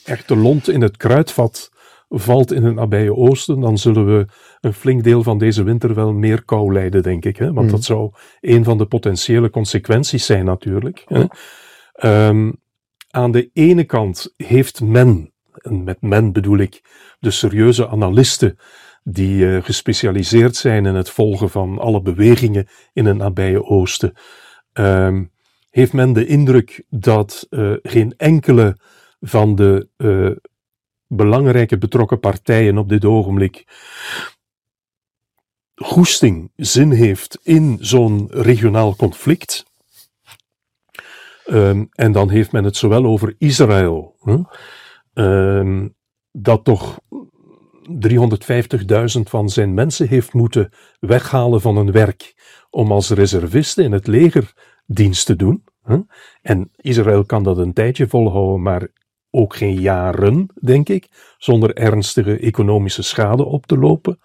echt 0.04 0.27
de 0.27 0.36
lont 0.36 0.70
in 0.70 0.82
het 0.82 0.98
kruidvat 0.98 1.70
valt 2.10 2.52
in 2.52 2.64
het 2.64 2.76
nabije 2.76 3.16
oosten, 3.16 3.60
dan 3.60 3.78
zullen 3.78 4.06
we 4.18 4.26
een 4.60 4.74
flink 4.74 5.04
deel 5.04 5.24
van 5.24 5.38
deze 5.38 5.64
winter 5.64 5.94
wel 5.94 6.14
meer 6.14 6.44
kou 6.46 6.74
lijden, 6.74 7.04
denk 7.04 7.26
ik. 7.26 7.38
Hè? 7.38 7.54
Want 7.54 7.66
Mm. 7.66 7.72
dat 7.72 7.84
zou 7.84 8.12
een 8.40 8.64
van 8.64 8.78
de 8.78 8.86
potentiële 8.86 9.50
consequenties 9.50 10.26
zijn 10.26 10.46
natuurlijk. 10.46 11.04
Hè? 11.06 11.24
Ehm, 11.94 12.52
aan 13.10 13.32
de 13.32 13.50
ene 13.54 13.84
kant 13.84 14.34
heeft 14.38 14.82
men, 14.82 15.34
en 15.52 15.84
met 15.84 16.02
men 16.02 16.32
bedoel 16.32 16.58
ik 16.58 16.82
de 17.20 17.32
serieuze 17.32 17.88
analisten, 17.88 18.58
die 19.04 19.56
eh, 19.56 19.64
gespecialiseerd 19.64 20.56
zijn 20.56 20.86
in 20.86 20.96
het 20.96 21.10
volgen 21.10 21.50
van 21.50 21.80
alle 21.80 22.02
bewegingen 22.02 22.68
in 22.94 23.06
het 23.06 23.18
nabije 23.18 23.64
oosten, 23.64 24.14
ehm, 24.74 25.24
heeft 25.70 25.94
men 25.94 26.14
de 26.14 26.26
indruk 26.26 26.84
dat 26.90 27.46
eh, 27.50 27.74
geen 27.82 28.14
enkele 28.18 28.78
van 29.20 29.56
de 29.56 29.88
eh, 29.98 30.32
belangrijke 31.08 31.78
betrokken 31.78 32.20
partijen 32.20 32.78
op 32.78 32.90
dit 32.90 33.06
ogenblik 33.06 33.66
goesting, 35.76 36.52
zin 36.56 36.92
heeft 36.92 37.40
in 37.44 37.78
zo'n 37.82 38.28
regionaal 38.32 38.96
conflict. 38.96 39.66
Ehm, 41.46 41.86
en 41.92 42.12
dan 42.12 42.30
heeft 42.30 42.52
men 42.52 42.64
het 42.64 42.78
zowel 42.78 43.06
over 43.06 43.36
Israël, 43.38 44.16
ehm, 45.14 45.88
dat 46.32 46.64
toch 46.64 47.00
350.000 47.90 49.30
van 49.30 49.50
zijn 49.50 49.74
mensen 49.74 50.08
heeft 50.08 50.34
moeten 50.34 50.70
weghalen 51.00 51.62
van 51.62 51.78
een 51.78 51.92
werk 51.92 52.36
om 52.70 52.92
als 52.92 53.10
reserviste 53.10 53.84
in 53.84 53.92
het 53.92 54.08
leger 54.08 54.54
dienst 54.86 55.26
te 55.26 55.36
doen. 55.36 55.64
En 56.42 56.72
Israël 56.76 57.26
kan 57.26 57.44
dat 57.44 57.58
een 57.58 57.74
tijdje 57.74 58.08
volhouden, 58.08 58.62
maar 58.62 58.88
ook 59.38 59.56
geen 59.56 59.79
jaren, 59.79 60.48
denk 60.62 60.89
ik, 60.89 61.08
zonder 61.38 61.75
ernstige 61.75 62.39
economische 62.39 63.01
schade 63.01 63.46
op 63.46 63.65
te 63.65 63.77
lopen. 63.77 64.20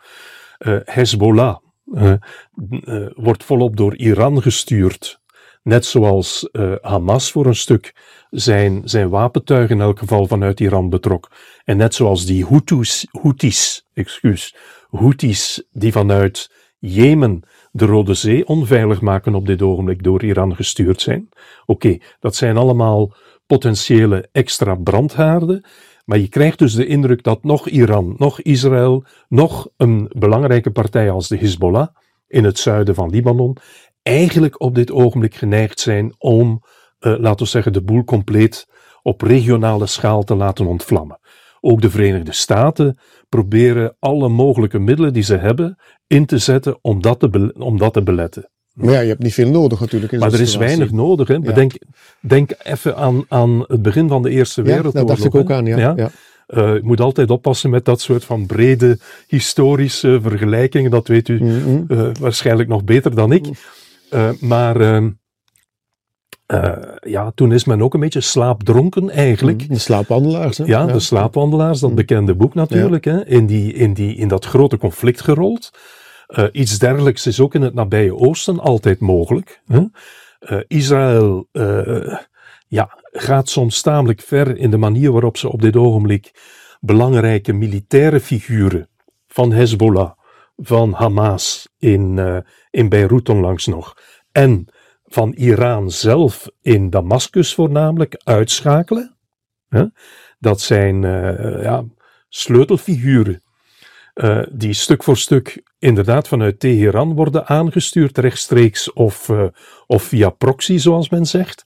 Eh, 0.59 0.77
Hezbollah 0.85 1.57
eh, 1.95 2.13
eh, 2.13 3.11
wordt 3.15 3.45
volop 3.45 3.77
door 3.77 3.97
Iran 3.97 4.43
gestuurd. 4.43 5.21
Net 5.63 5.85
zoals 5.85 6.49
Hamas 6.81 7.31
voor 7.31 7.47
een 7.47 7.55
stuk 7.55 7.95
zijn, 8.31 8.83
zijn 8.85 9.09
wapentuig 9.09 9.71
in 9.71 9.81
elk 9.81 9.99
geval 9.99 10.27
vanuit 10.27 10.61
Iran 10.61 10.89
betrok. 10.89 11.31
En 11.65 11.77
net 11.77 11.95
zoals 11.95 12.27
die 12.27 12.45
Houthis, 12.45 13.07
Houthis, 13.11 13.87
excuus, 13.95 14.55
Houthis 14.91 15.65
die 15.71 15.93
vanuit 15.93 16.51
Jemen 16.79 17.43
de 17.73 17.85
Rode 17.85 18.15
Zee 18.15 18.47
onveilig 18.47 19.01
maken 19.01 19.35
op 19.35 19.47
dit 19.47 19.63
ogenblik 19.63 20.03
door 20.03 20.25
Iran 20.25 20.55
gestuurd 20.55 21.01
zijn. 21.01 21.29
Oké, 21.67 21.99
dat 22.21 22.35
zijn 22.35 22.57
allemaal 22.57 23.15
potentiële 23.47 24.29
extra 24.33 24.75
brandhaarden. 24.75 25.65
Maar 26.05 26.19
je 26.19 26.29
krijgt 26.29 26.59
dus 26.59 26.75
de 26.75 26.87
indruk 26.87 27.23
dat 27.23 27.45
nog 27.45 27.69
Iran, 27.69 28.15
nog 28.17 28.41
Israël, 28.41 29.05
nog 29.29 29.69
een 29.77 30.11
belangrijke 30.19 30.71
partij 30.71 31.11
als 31.11 31.29
de 31.29 31.39
Hezbollah 31.39 31.89
in 32.27 32.45
het 32.45 32.59
zuiden 32.59 32.95
van 32.95 33.11
Libanon 33.11 33.57
eigenlijk 34.03 34.61
op 34.61 34.75
dit 34.75 34.93
ogenblik 34.93 35.35
geneigd 35.35 35.81
zijn 35.81 36.15
om, 36.19 36.63
eh, 36.99 37.15
laten 37.19 37.45
we 37.45 37.51
zeggen, 37.51 37.73
de 37.73 37.83
boel 37.83 38.05
compleet 38.05 38.67
op 39.03 39.21
regionale 39.21 39.87
schaal 39.87 40.23
te 40.23 40.35
laten 40.35 40.67
ontvlammen. 40.67 41.21
Ook 41.61 41.81
de 41.81 41.91
Verenigde 41.91 42.33
Staten 42.33 42.99
proberen 43.37 43.97
alle 43.99 44.29
mogelijke 44.29 44.79
middelen 44.79 45.13
die 45.13 45.23
ze 45.23 45.37
hebben 45.37 45.77
in 46.07 46.27
te 46.27 46.39
zetten 46.39 46.79
om 46.83 47.03
dat 47.03 47.21
te, 47.21 47.53
om 47.59 47.79
dat 47.79 47.93
te 47.93 48.03
beletten. 48.03 48.51
Maar 48.73 48.93
ja, 48.93 49.01
je 49.01 49.09
hebt 49.09 49.23
niet 49.23 49.35
veel 49.35 49.49
nodig 49.51 49.81
natuurlijk. 49.81 50.13
In 50.13 50.19
Maar 50.19 50.33
er 50.33 50.41
is 50.41 50.51
situatie. 50.51 50.77
weinig 50.77 50.95
nodig. 50.97 51.29
Hè. 51.29 51.35
Ja. 51.35 51.41
Bedenk, 51.41 51.73
denk 52.21 52.51
even 52.63 52.97
aan, 52.97 53.25
aan 53.29 53.65
het 53.67 53.83
begin 53.83 54.09
van 54.09 54.23
de 54.23 54.31
Eerste 54.31 54.61
Ja, 54.61 54.67
Wereldoorlog. 54.67 55.09
dat 55.09 55.17
dacht 55.17 55.35
ik 55.35 55.41
ook 55.41 55.51
aan, 55.51 55.67
ja. 55.67 55.77
ja. 55.97 56.11
Eh, 56.47 56.75
je 56.75 56.81
moet 56.83 57.01
altijd 57.01 57.31
oppassen 57.31 57.71
met 57.71 57.85
dat 57.85 58.01
soort 58.01 58.25
van 58.25 58.47
brede 58.47 58.99
historische 59.27 60.19
vergelijkingen. 60.23 60.91
Dat 60.91 61.09
weet 61.09 61.29
u 61.29 61.43
Mhm. 61.45 61.83
eh, 61.89 62.11
waarschijnlijk 62.21 62.69
nog 62.69 62.85
beter 62.85 63.15
dan 63.15 63.33
ik. 63.33 63.47
Eh, 64.11 64.29
maar 64.41 65.03
eh, 66.53 66.73
ja, 67.01 67.31
toen 67.35 67.53
is 67.53 67.65
men 67.65 67.83
ook 67.83 67.95
een 67.95 68.01
beetje 68.01 68.21
slaapdronken 68.21 69.11
eigenlijk. 69.11 69.69
De 69.69 69.79
slaapwandelaars, 69.79 70.59
hè? 70.59 70.65
Ja, 70.65 70.87
de 70.87 71.01
slaapwandelaars, 71.01 71.81
dat 71.81 71.91
Mm. 71.91 71.97
bekende 71.97 72.35
boek 72.35 72.55
natuurlijk, 72.55 73.05
hè, 73.05 73.27
in, 73.27 73.47
die, 73.47 73.73
in, 73.73 73.95
die, 73.95 74.15
in 74.17 74.29
dat 74.29 74.45
grote 74.45 74.77
conflict 74.77 75.21
gerold. 75.21 75.71
Eh, 76.27 76.45
iets 76.53 76.79
dergelijks 76.79 77.27
is 77.27 77.41
ook 77.41 77.55
in 77.55 77.63
het 77.63 77.75
nabije 77.75 78.17
Oosten 78.17 78.61
altijd 78.61 79.01
mogelijk. 79.01 79.63
Hè. 79.67 79.83
Eh, 80.39 80.59
Israël 80.67 81.49
ja, 82.69 82.99
gaat 83.13 83.49
soms 83.49 83.81
tamelijk 83.81 84.21
ver 84.21 84.57
in 84.57 84.71
de 84.71 84.77
manier 84.79 85.13
waarop 85.13 85.37
ze 85.37 85.53
op 85.53 85.63
dit 85.63 85.77
ogenblik 85.77 86.31
belangrijke 86.81 87.53
militaire 87.53 88.21
figuren 88.21 88.89
van 89.27 89.53
Hezbollah, 89.53 90.11
van 90.57 90.93
Hamas 90.93 91.69
in, 91.79 92.21
in 92.71 92.89
Beirut 92.89 93.29
onlangs 93.29 93.67
nog, 93.67 93.95
en 94.33 94.67
van 95.13 95.33
Iran 95.33 95.91
zelf 95.91 96.49
in 96.61 96.91
Damascus 96.91 97.55
voornamelijk 97.55 98.21
uitschakelen. 98.25 99.17
Dat 100.39 100.61
zijn 100.61 101.05
eh, 101.05 101.63
ja, 101.63 101.85
sleutelfiguren 102.29 103.43
eh, 104.15 104.43
die 104.53 104.73
stuk 104.73 105.03
voor 105.03 105.17
stuk 105.17 105.63
inderdaad 105.79 106.29
vanuit 106.29 106.61
Teheran 106.61 107.15
worden 107.15 107.47
aangestuurd, 107.47 108.19
rechtstreeks 108.19 108.93
of, 108.93 109.29
eh, 109.29 109.45
of 109.87 110.03
via 110.03 110.31
proxy, 110.31 110.79
zoals 110.79 111.09
men 111.09 111.27
zegt. 111.27 111.65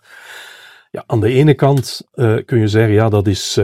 Ja, 0.91 1.05
aan 1.07 1.21
de 1.21 1.33
ene 1.33 1.55
kant 1.55 2.09
kun 2.45 2.59
je 2.59 2.69
zeggen, 2.69 2.95
ja, 2.95 3.09
dat 3.09 3.27
is, 3.27 3.61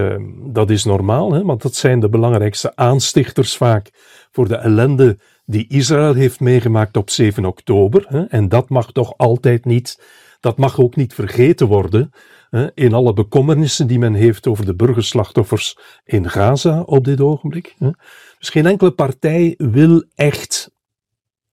dat 0.47 0.71
is 0.71 0.85
normaal, 0.85 1.33
hè, 1.33 1.43
want 1.43 1.63
dat 1.63 1.75
zijn 1.75 2.01
de 2.01 2.09
belangrijkste 2.09 2.77
aanstichters 2.77 3.57
vaak 3.57 3.91
voor 4.31 4.49
de 4.49 4.57
ellende 4.57 5.19
die 5.53 5.67
Israël 5.69 6.15
heeft 6.15 6.41
meegemaakt 6.41 6.97
op 6.97 7.11
7 7.11 7.45
oktober. 7.45 8.05
Hè, 8.09 8.25
en 8.25 8.49
dat 8.49 8.69
mag 8.69 8.93
toch 8.93 9.17
altijd 9.17 9.65
niet, 9.65 10.03
dat 10.41 10.59
mag 10.59 10.81
ook 10.81 10.97
niet 10.97 11.15
vergeten 11.15 11.67
worden 11.67 12.11
hè, 12.51 12.75
in 12.75 12.95
alle 12.95 13.13
bekommernissen 13.13 13.87
die 13.87 13.99
men 13.99 14.15
heeft 14.15 14.47
over 14.47 14.65
de 14.65 14.75
burgerslachtoffers 14.75 15.79
in 16.05 16.31
Gaza 16.31 16.81
op 16.81 17.05
dit 17.05 17.21
ogenblik. 17.21 17.75
Hè. 17.79 17.91
Dus 18.39 18.49
geen 18.49 18.67
enkele 18.67 18.91
partij 18.91 19.55
wil 19.57 20.05
echt 20.15 20.71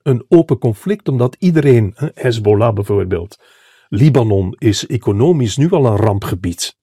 een 0.01 0.25
open 0.27 0.57
conflict, 0.57 1.07
omdat 1.07 1.35
iedereen, 1.39 1.93
Hezbollah 2.13 2.73
bijvoorbeeld, 2.73 3.39
Libanon 3.87 4.55
is 4.57 4.87
economisch 4.87 5.57
nu 5.57 5.69
al 5.69 5.85
een 5.85 5.97
rampgebied. 5.97 6.77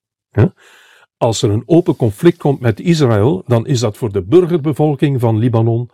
Als 1.17 1.43
er 1.43 1.51
een 1.51 1.63
open 1.67 1.97
conflict 1.97 2.39
komt 2.39 2.61
met 2.61 2.81
Israël, 2.81 3.43
dan 3.47 3.67
is 3.67 3.81
dat 3.81 3.97
voor 3.97 4.13
de 4.13 4.23
burgerbevolking 4.23 5.21
van 5.21 5.39
Libanon 5.39 5.91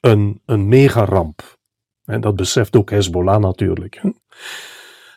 een, 0.00 0.40
een 0.46 0.68
megaramp. 0.68 1.58
En 2.04 2.20
dat 2.20 2.36
beseft 2.36 2.76
ook 2.76 2.90
Hezbollah 2.90 3.40
natuurlijk. 3.40 4.00
hè. 4.02 4.10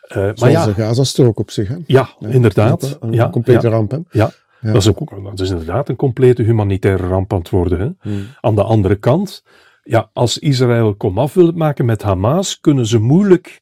Eh, 0.03 0.35
maar 0.35 0.51
ja, 0.51 0.65
de 0.65 0.73
Gazastrook 0.73 1.39
op 1.39 1.51
zich, 1.51 1.67
hè? 1.67 1.75
ja, 1.85 2.09
Ja, 2.19 2.27
inderdaad. 2.27 2.97
Een 2.99 3.13
ja, 3.13 3.29
complete 3.29 3.67
ja, 3.67 3.73
ramp, 3.73 3.91
hè? 3.91 3.97
ja. 4.11 4.31
Ja. 4.63 4.71
Dat, 4.71 4.81
is 4.81 4.89
ook, 4.89 5.23
dat 5.23 5.39
is 5.39 5.49
inderdaad 5.49 5.89
een 5.89 5.95
complete 5.95 6.43
humanitaire 6.43 7.07
ramp 7.07 7.33
aan 7.33 7.39
het 7.39 7.49
worden. 7.49 7.79
Hè. 7.79 8.09
Hmm. 8.09 8.27
Aan 8.41 8.55
de 8.55 8.63
andere 8.63 8.95
kant, 8.95 9.43
ja, 9.83 10.09
als 10.13 10.37
Israël 10.37 10.95
komaf 10.95 11.33
wil 11.33 11.51
maken 11.51 11.85
met 11.85 12.01
Hamas, 12.01 12.59
kunnen 12.59 12.85
ze 12.85 12.99
moeilijk 12.99 13.61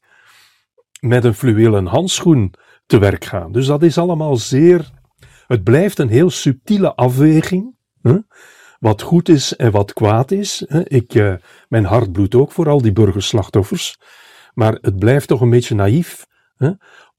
met 1.00 1.24
een 1.24 1.34
fluwelen 1.34 1.86
handschoen 1.86 2.54
te 2.86 2.98
werk 2.98 3.24
gaan. 3.24 3.52
Dus 3.52 3.66
dat 3.66 3.82
is 3.82 3.98
allemaal 3.98 4.36
zeer 4.36 4.90
Het 5.46 5.62
blijft 5.62 5.98
een 5.98 6.08
heel 6.08 6.30
subtiele 6.30 6.94
afweging. 6.94 7.74
Hè? 8.02 8.16
Wat 8.82 9.02
goed 9.02 9.28
is 9.28 9.56
en 9.56 9.70
wat 9.70 9.92
kwaad 9.92 10.30
is. 10.30 10.62
Ik, 10.84 11.14
uh, 11.14 11.34
mijn 11.68 11.84
hart 11.84 12.12
bloedt 12.12 12.34
ook 12.34 12.52
voor 12.52 12.68
al 12.68 12.82
die 12.82 12.92
burgerslachtoffers. 12.92 13.98
Maar 14.54 14.78
het 14.80 14.98
blijft 14.98 15.28
toch 15.28 15.40
een 15.40 15.50
beetje 15.50 15.74
naïef 15.74 16.26
hè? 16.56 16.70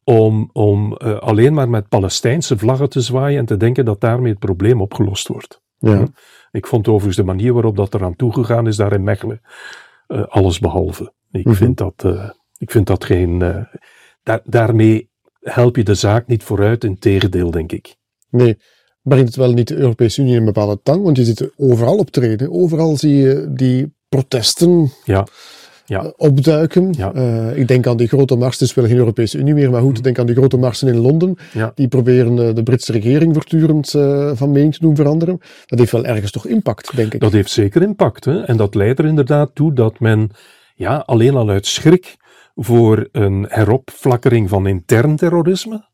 om, 0.03 0.50
om 0.53 0.98
uh, 0.98 1.20
alleen 1.20 1.53
maar 1.53 1.70
met 1.70 1.89
Palestijnse 1.89 2.58
vlaggen 2.58 2.89
te 2.89 3.01
zwaaien 3.01 3.39
en 3.39 3.46
te 3.46 3.58
denken 3.58 3.86
dat 3.86 4.01
daarmee 4.01 4.32
het 4.32 4.39
probleem 4.39 4.82
opgelost 4.82 5.27
wordt. 5.27 5.62
Ja. 5.77 6.08
Ik 6.51 6.67
vond 6.67 6.88
overigens 6.88 7.15
de 7.15 7.24
manier 7.24 7.53
waarop 7.53 7.75
dat 7.75 7.93
eraan 7.93 8.15
toegegaan 8.15 8.67
is 8.67 8.75
daar 8.75 8.93
in 8.93 9.03
Mechelen 9.03 9.41
uh, 10.08 10.24
alles 10.27 10.60
behalve. 10.60 11.03
Ik, 11.03 11.12
mm 11.32 11.41
-hmm. 11.43 11.55
vind 11.55 11.77
dat, 11.77 12.05
ik 12.58 12.72
vind 12.72 12.88
dat 12.88 13.05
geen. 13.05 13.39
Da 14.24 14.41
daarmee 14.43 15.10
help 15.39 15.75
je 15.75 15.84
de 15.84 15.96
zaak 15.96 16.27
niet 16.27 16.43
vooruit, 16.43 16.84
in 16.84 17.00
tegendeel, 17.00 17.51
denk 17.51 17.72
ik. 17.72 17.96
Nee, 18.29 18.58
brengt 19.03 19.27
het 19.27 19.36
wel 19.36 19.53
niet 19.53 19.67
de 19.67 19.75
Europese 19.75 20.22
Unie 20.22 20.33
in 20.33 20.39
een 20.39 20.45
bepaalde 20.45 20.79
tang, 20.83 21.03
want 21.03 21.17
je 21.17 21.24
ziet 21.24 21.51
overal 21.57 21.98
optreden. 21.98 22.51
Overal 22.51 22.98
zie 22.98 23.15
je 23.15 23.48
die 23.50 23.93
protesten 24.10 24.91
ja. 25.05 25.27
Ja. 25.86 26.13
opduiken. 26.17 26.93
Ja. 26.98 27.13
Uh, 27.15 27.57
ik 27.57 27.67
denk 27.67 27.88
aan 27.88 27.98
die 27.98 28.07
grote 28.07 28.36
mars, 28.36 28.60
het 28.60 28.69
is 28.69 28.75
wel 28.75 28.86
geen 28.86 28.98
Europese 28.98 29.38
Unie 29.38 29.53
meer, 29.53 29.72
maar 29.72 29.81
goed, 29.81 29.98
ik 29.98 30.03
denk 30.03 30.19
aan 30.19 30.25
die 30.25 30.36
grote 30.36 30.57
marsen 30.57 30.88
in 30.88 30.98
Londen. 30.98 31.38
Die 31.75 31.88
proberen 31.88 32.38
uh, 32.38 32.55
de 32.55 32.63
Britse 32.63 32.91
regering 32.91 33.33
voortdurend 33.33 33.93
uh, 33.93 34.31
van 34.33 34.51
mening 34.51 34.74
te 34.74 34.79
doen 34.79 34.95
veranderen. 34.95 35.39
Dat 35.65 35.79
heeft 35.79 35.91
wel 35.91 36.05
ergens 36.05 36.31
toch 36.31 36.48
impact, 36.48 36.95
denk 36.95 37.13
ik. 37.13 37.19
Dat 37.19 37.31
heeft 37.31 37.51
zeker 37.51 37.81
impact. 37.81 38.25
Hè? 38.25 38.41
En 38.41 38.57
dat 38.57 38.75
leidt 38.75 39.00
er 39.00 39.05
inderdaad 39.05 39.50
toe 39.53 39.74
dat 39.74 40.00
men 40.00 40.29
ja, 40.75 40.98
alleen 41.05 41.36
al 41.36 41.50
uit 41.50 41.65
schrik 41.65 42.15
voor 42.55 43.07
een 43.12 43.45
heropflakkering 43.50 44.50
van 44.50 44.67
intern 44.67 45.15
terrorisme 45.15 45.91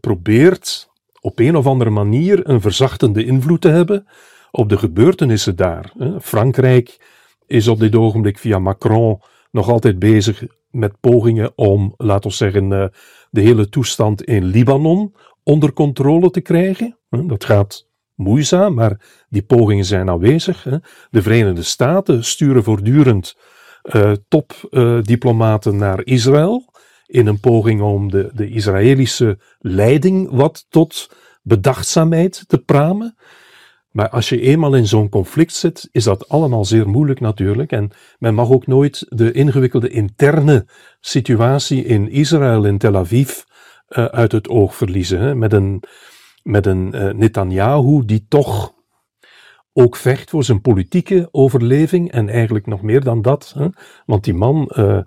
probeert 0.00 0.89
op 1.20 1.38
een 1.38 1.56
of 1.56 1.66
andere 1.66 1.90
manier 1.90 2.48
een 2.48 2.60
verzachtende 2.60 3.24
invloed 3.24 3.60
te 3.60 3.68
hebben 3.68 4.06
op 4.50 4.68
de 4.68 4.78
gebeurtenissen 4.78 5.56
daar. 5.56 5.92
Frankrijk 6.20 7.00
is 7.46 7.68
op 7.68 7.78
dit 7.78 7.94
ogenblik 7.96 8.38
via 8.38 8.58
Macron 8.58 9.20
nog 9.50 9.68
altijd 9.68 9.98
bezig 9.98 10.44
met 10.70 11.00
pogingen 11.00 11.52
om, 11.54 11.94
laten 11.96 12.30
we 12.30 12.36
zeggen, 12.36 12.70
uh, 12.70 12.84
de 13.30 13.40
hele 13.40 13.68
toestand 13.68 14.22
in 14.22 14.44
Libanon 14.44 15.14
onder 15.42 15.72
controle 15.72 16.30
te 16.30 16.40
krijgen. 16.40 16.98
Dat 17.08 17.44
gaat 17.44 17.88
moeizaam, 18.14 18.74
maar 18.74 19.00
die 19.28 19.42
pogingen 19.42 19.84
zijn 19.84 20.10
aanwezig. 20.10 20.66
De 21.10 21.22
Verenigde 21.22 21.62
Staten 21.62 22.24
sturen 22.24 22.62
voortdurend 22.62 23.36
uh, 23.82 24.12
topdiplomaten 24.28 25.76
naar 25.76 26.04
Israël. 26.04 26.69
In 27.10 27.26
een 27.26 27.40
poging 27.40 27.80
om 27.80 28.10
de, 28.10 28.30
de 28.34 28.48
Israëlische 28.48 29.38
leiding 29.58 30.30
wat 30.30 30.66
tot 30.68 31.10
bedachtzaamheid 31.42 32.44
te 32.46 32.58
pramen. 32.58 33.16
Maar 33.90 34.08
als 34.08 34.28
je 34.28 34.40
eenmaal 34.40 34.74
in 34.74 34.86
zo'n 34.86 35.08
conflict 35.08 35.52
zit, 35.52 35.88
is 35.92 36.04
dat 36.04 36.28
allemaal 36.28 36.64
zeer 36.64 36.88
moeilijk 36.88 37.20
natuurlijk. 37.20 37.72
En 37.72 37.90
men 38.18 38.34
mag 38.34 38.50
ook 38.50 38.66
nooit 38.66 39.06
de 39.08 39.32
ingewikkelde 39.32 39.88
interne 39.88 40.66
situatie 41.00 41.84
in 41.84 42.10
Israël, 42.10 42.64
in 42.64 42.78
Tel 42.78 42.96
Aviv, 42.96 43.30
uh, 43.88 44.04
uit 44.04 44.32
het 44.32 44.48
oog 44.48 44.74
verliezen. 44.74 45.20
Hè? 45.20 45.34
Met 45.34 45.52
een, 45.52 45.82
met 46.42 46.66
een 46.66 46.92
uh, 46.94 47.12
Netanyahu 47.12 48.04
die 48.04 48.26
toch 48.28 48.72
ook 49.72 49.96
vecht 49.96 50.30
voor 50.30 50.44
zijn 50.44 50.60
politieke 50.60 51.28
overleving 51.30 52.10
en 52.10 52.28
eigenlijk 52.28 52.66
nog 52.66 52.82
meer 52.82 53.04
dan 53.04 53.22
dat. 53.22 53.52
Hè? 53.58 53.68
Want 54.06 54.24
die 54.24 54.34
man 54.34 54.70
uh, 54.76 55.00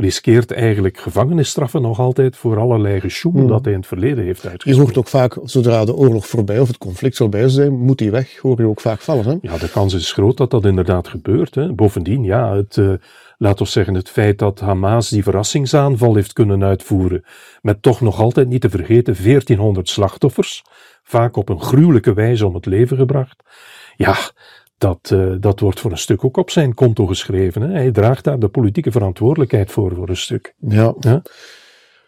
riskeert 0.00 0.52
eigenlijk 0.52 0.98
gevangenisstraffen 0.98 1.82
nog 1.82 1.98
altijd 1.98 2.36
voor 2.36 2.58
allerlei 2.58 3.00
gesjoem 3.00 3.36
hmm. 3.36 3.48
dat 3.48 3.64
hij 3.64 3.72
in 3.72 3.78
het 3.78 3.88
verleden 3.88 4.24
heeft 4.24 4.46
uitgevoerd. 4.46 4.76
Je 4.76 4.82
hoort 4.82 4.98
ook 4.98 5.08
vaak, 5.08 5.38
zodra 5.44 5.84
de 5.84 5.94
oorlog 5.94 6.26
voorbij 6.26 6.60
of 6.60 6.68
het 6.68 6.78
conflict 6.78 7.16
voorbij 7.16 7.48
zijn, 7.48 7.72
moet 7.72 8.00
hij 8.00 8.10
weg, 8.10 8.36
hoor 8.36 8.60
je 8.60 8.66
ook 8.66 8.80
vaak 8.80 9.00
vallen. 9.00 9.24
Hè? 9.24 9.36
Ja, 9.40 9.58
de 9.58 9.70
kans 9.70 9.94
is 9.94 10.12
groot 10.12 10.36
dat 10.36 10.50
dat 10.50 10.64
inderdaad 10.64 11.08
gebeurt. 11.08 11.54
Hè? 11.54 11.72
Bovendien, 11.72 12.24
ja, 12.24 12.56
het, 12.56 12.76
uh, 12.76 12.92
laat 13.38 13.60
ons 13.60 13.72
zeggen, 13.72 13.94
het 13.94 14.08
feit 14.08 14.38
dat 14.38 14.60
Hamas 14.60 15.08
die 15.08 15.22
verrassingsaanval 15.22 16.14
heeft 16.14 16.32
kunnen 16.32 16.64
uitvoeren, 16.64 17.24
met 17.62 17.82
toch 17.82 18.00
nog 18.00 18.20
altijd 18.20 18.48
niet 18.48 18.60
te 18.60 18.70
vergeten 18.70 19.14
1400 19.22 19.88
slachtoffers, 19.88 20.64
vaak 21.02 21.36
op 21.36 21.48
een 21.48 21.62
gruwelijke 21.62 22.14
wijze 22.14 22.46
om 22.46 22.54
het 22.54 22.66
leven 22.66 22.96
gebracht. 22.96 23.42
Ja, 23.96 24.16
dat, 24.80 25.10
uh, 25.12 25.34
dat 25.40 25.60
wordt 25.60 25.80
voor 25.80 25.90
een 25.90 25.98
stuk 25.98 26.24
ook 26.24 26.36
op 26.36 26.50
zijn 26.50 26.74
konto 26.74 27.06
geschreven. 27.06 27.62
Hè. 27.62 27.72
Hij 27.72 27.90
draagt 27.90 28.24
daar 28.24 28.38
de 28.38 28.48
politieke 28.48 28.90
verantwoordelijkheid 28.90 29.70
voor, 29.70 29.94
voor 29.94 30.08
een 30.08 30.16
stuk. 30.16 30.54
Ja. 30.58 30.94
ja. 31.00 31.22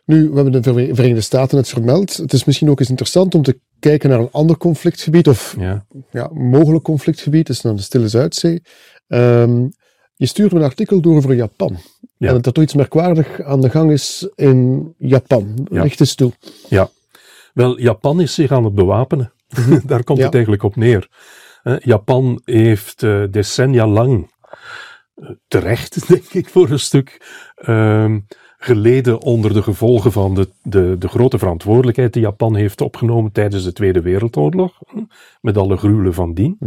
Nu, 0.05 0.29
we 0.29 0.35
hebben 0.35 0.63
de 0.63 0.63
Verenigde 0.95 1.21
Staten 1.21 1.59
het 1.59 1.69
vermeld. 1.69 2.17
Het 2.17 2.33
is 2.33 2.45
misschien 2.45 2.71
ook 2.71 2.81
eens 2.81 2.89
interessant 2.89 3.35
om 3.35 3.43
te 3.43 3.61
kijken 3.79 4.11
naar 4.11 4.19
een 4.19 4.31
ander 4.31 4.57
conflictgebied, 4.57 5.29
of 5.29 5.57
ja. 5.59 5.87
Ja, 6.11 6.31
mogelijk 6.33 6.85
conflictgebied, 6.85 7.47
dat 7.47 7.57
is 7.57 7.63
dan 7.63 7.77
de 7.77 7.83
Stille 7.83 8.09
Zuidzee. 8.09 8.63
Um, 9.09 9.71
je 10.15 10.27
stuurde 10.27 10.57
een 10.57 10.63
artikel 10.63 11.01
door 11.01 11.17
over 11.17 11.35
Japan. 11.35 11.77
Ja. 12.17 12.29
En 12.29 12.41
dat 12.41 12.57
er 12.57 12.63
iets 12.63 12.75
merkwaardig 12.75 13.43
aan 13.43 13.61
de 13.61 13.71
gang 13.71 13.91
is 13.91 14.29
in 14.35 14.95
Japan. 14.99 15.67
Ja. 15.71 15.83
Licht 15.83 16.01
eens 16.01 16.15
toe. 16.15 16.33
Ja, 16.69 16.91
wel, 17.55 17.81
Japan 17.81 18.21
is 18.21 18.35
zich 18.35 18.53
aan 18.53 18.65
het 18.65 18.75
bewapenen. 18.75 19.33
Daar 19.87 20.05
komt 20.05 20.23
het 20.23 20.35
eigenlijk 20.35 20.63
op 20.63 20.77
neer. 20.77 21.09
Japan 21.79 22.41
heeft 22.45 23.03
eh, 23.03 23.23
decennia 23.31 23.87
lang, 23.87 24.31
eh, 25.15 25.31
terecht 25.49 26.07
denk 26.09 26.33
ik 26.33 26.49
voor 26.49 26.71
een 26.71 26.79
stuk, 26.79 27.27
ehm, 27.55 28.21
geleden 28.59 29.21
onder 29.21 29.53
de 29.53 29.63
gevolgen 29.63 30.13
van 30.13 30.35
de, 30.35 30.49
de, 30.63 30.97
de 30.99 31.09
grote 31.09 31.39
verantwoordelijkheid 31.39 32.13
die 32.13 32.23
Japan 32.23 32.57
heeft 32.57 32.81
opgenomen 32.81 33.33
tijdens 33.33 33.65
de 33.65 33.73
Tweede 33.73 34.01
Wereldoorlog, 34.01 34.79
met 35.41 35.57
alle 35.57 35.77
gruwelen 35.77 36.15
van 36.15 36.35
dien. 36.35 36.59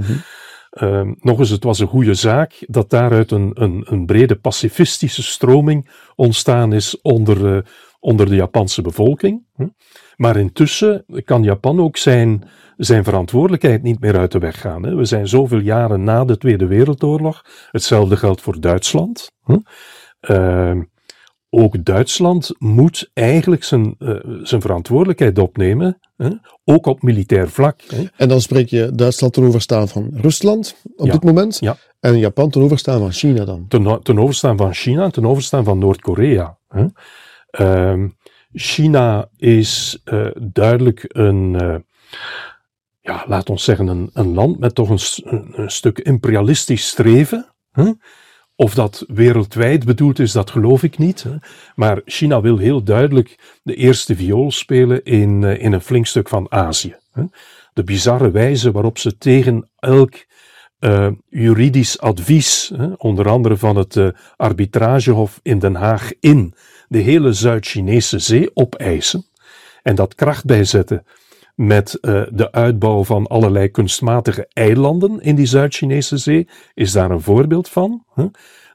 Ehm, 0.69 1.13
nog 1.19 1.39
eens, 1.39 1.49
het 1.49 1.63
was 1.63 1.79
een 1.79 1.87
goede 1.87 2.13
zaak 2.13 2.63
dat 2.67 2.89
daaruit 2.89 3.31
een, 3.31 3.51
een, 3.53 3.85
een 3.89 4.05
brede 4.05 4.35
pacifistische 4.35 5.23
stroming 5.23 5.89
ontstaan 6.15 6.73
is 6.73 7.01
onder, 7.01 7.55
eh, 7.55 7.61
onder 7.99 8.29
de 8.29 8.35
Japanse 8.35 8.81
bevolking. 8.81 9.45
Maar 10.15 10.37
intussen 10.37 11.05
kan 11.23 11.43
Japan 11.43 11.79
ook 11.79 11.97
zijn, 11.97 12.49
zijn 12.77 13.03
verantwoordelijkheid 13.03 13.83
niet 13.83 13.99
meer 13.99 14.17
uit 14.17 14.31
de 14.31 14.39
weg 14.39 14.61
gaan. 14.61 14.83
Hè. 14.83 14.95
We 14.95 15.05
zijn 15.05 15.27
zoveel 15.27 15.59
jaren 15.59 16.03
na 16.03 16.25
de 16.25 16.37
Tweede 16.37 16.65
Wereldoorlog. 16.67 17.41
Hetzelfde 17.71 18.17
geldt 18.17 18.41
voor 18.41 18.59
Duitsland. 18.59 19.31
hm. 19.43 19.57
Ehm, 20.19 20.81
ook 21.49 21.83
Duitsland 21.85 22.51
moet 22.57 23.09
eigenlijk 23.13 23.63
zijn, 23.63 23.95
eh, 23.99 24.15
zijn 24.43 24.61
verantwoordelijkheid 24.61 25.39
opnemen, 25.39 25.99
hè, 26.17 26.29
ook 26.63 26.85
op 26.85 27.01
militair 27.03 27.49
vlak. 27.49 27.81
Hè. 27.87 28.03
En 28.17 28.27
dan 28.27 28.41
spreek 28.41 28.69
je 28.69 28.91
Duitsland 28.95 29.33
ten 29.33 29.43
overstaan 29.43 29.87
van 29.87 30.09
Rusland 30.13 30.75
op 30.95 31.05
Ja. 31.05 31.11
dit 31.11 31.23
moment. 31.23 31.57
Ja. 31.59 31.77
En 31.99 32.17
Japan 32.19 32.49
ten 32.49 32.61
overstaan 32.61 32.99
van 32.99 33.11
China 33.11 33.45
dan. 33.45 33.65
ten, 33.67 33.99
ten 34.03 34.19
overstaan 34.19 34.57
van 34.57 34.73
China 34.73 35.03
en 35.03 35.11
ten 35.11 35.25
overstaan 35.25 35.63
van 35.63 35.79
Noord-Korea. 35.79 36.57
Ehm, 37.49 38.07
China 38.53 39.29
is 39.37 40.01
eh, 40.03 40.27
duidelijk 40.41 41.05
een, 41.07 41.55
eh, 41.59 41.75
ja, 43.05 43.23
laat 43.27 43.49
ons 43.49 43.63
zeggen, 43.63 43.87
een, 43.87 44.09
een 44.13 44.33
land 44.33 44.59
met 44.59 44.75
toch 44.75 44.89
een, 44.89 45.69
stuk 45.69 45.99
imperialistisch 45.99 46.87
streven. 46.87 47.47
hè. 47.71 47.91
Of 48.55 48.73
dat 48.73 49.03
wereldwijd 49.07 49.85
bedoeld 49.85 50.19
is, 50.19 50.31
dat 50.31 50.49
geloof 50.49 50.83
ik 50.83 50.97
niet. 50.97 51.23
hè. 51.23 51.35
Maar 51.75 52.01
China 52.05 52.41
wil 52.41 52.57
heel 52.57 52.83
duidelijk 52.83 53.59
de 53.63 53.75
eerste 53.75 54.15
viool 54.15 54.51
spelen 54.51 55.03
in, 55.03 55.43
eh, 55.43 55.61
in 55.63 55.73
een 55.73 55.81
flink 55.81 56.05
stuk 56.05 56.29
van 56.29 56.51
Azië. 56.51 56.95
hè. 57.11 57.23
De 57.73 57.83
bizarre 57.83 58.31
wijze 58.31 58.71
waarop 58.71 58.97
ze 58.97 59.17
tegen 59.17 59.69
elk 59.79 60.13
eh, 60.79 61.07
juridisch 61.29 61.99
advies, 61.99 62.71
onder 62.97 63.29
andere 63.29 63.57
van 63.57 63.75
het 63.75 63.95
eh, 63.95 64.07
arbitragehof 64.35 65.39
in 65.43 65.59
Den 65.59 65.75
Haag, 65.75 66.11
in 66.19 66.53
de 66.87 66.97
hele 66.97 67.33
Zuid-Chinese 67.33 68.19
zee 68.19 68.49
opeisen 68.53 69.25
en 69.83 69.95
dat 69.95 70.15
kracht 70.15 70.45
bijzetten 70.45 71.05
met 71.55 71.93
eh, 71.93 72.21
de 72.31 72.51
uitbouw 72.51 73.03
van 73.03 73.27
allerlei 73.27 73.69
kunstmatige 73.69 74.47
eilanden 74.53 75.21
in 75.21 75.35
die 75.35 75.45
Zuid-Chinese 75.45 76.17
zee, 76.17 76.47
is 76.73 76.91
daar 76.91 77.11
een 77.11 77.21
voorbeeld 77.21 77.69
van. 77.69 78.03
Hè? 78.13 78.25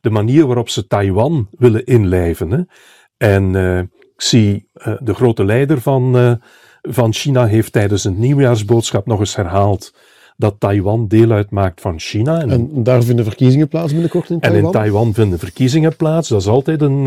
De 0.01 0.11
manier 0.11 0.47
waarop 0.47 0.69
ze 0.69 0.87
Taiwan 0.87 1.49
willen 1.51 1.85
inlijven. 1.85 2.51
Hè? 2.51 2.61
En 3.17 3.57
eh 3.57 3.81
Xi, 4.17 4.67
eh, 4.73 4.95
de 4.99 5.15
grote 5.15 5.45
leider 5.45 5.81
van, 5.81 6.39
van 6.83 7.13
China, 7.13 7.47
heeft 7.47 7.73
tijdens 7.73 8.05
een 8.05 8.19
nieuwjaarsboodschap 8.19 9.07
nog 9.07 9.19
eens 9.19 9.37
herhaald 9.37 9.95
dat 10.37 10.55
Taiwan 10.59 11.09
deel 11.09 11.31
uitmaakt 11.31 11.81
van 11.81 11.99
China. 11.99 12.41
En, 12.41 12.51
En 12.51 12.83
daar 12.83 13.03
vinden 13.03 13.25
verkiezingen 13.25 13.69
plaats 13.69 13.93
binnenkort 13.93 14.31
in 14.31 14.35
en 14.35 14.41
Taiwan. 14.41 14.65
in 14.65 14.71
Taiwan 14.73 15.15
vinden 15.15 15.39
verkiezingen 15.39 15.97
plaats. 15.97 16.29
Dat 16.29 16.41
is 16.41 16.47
altijd 16.47 16.83
een, 16.83 17.07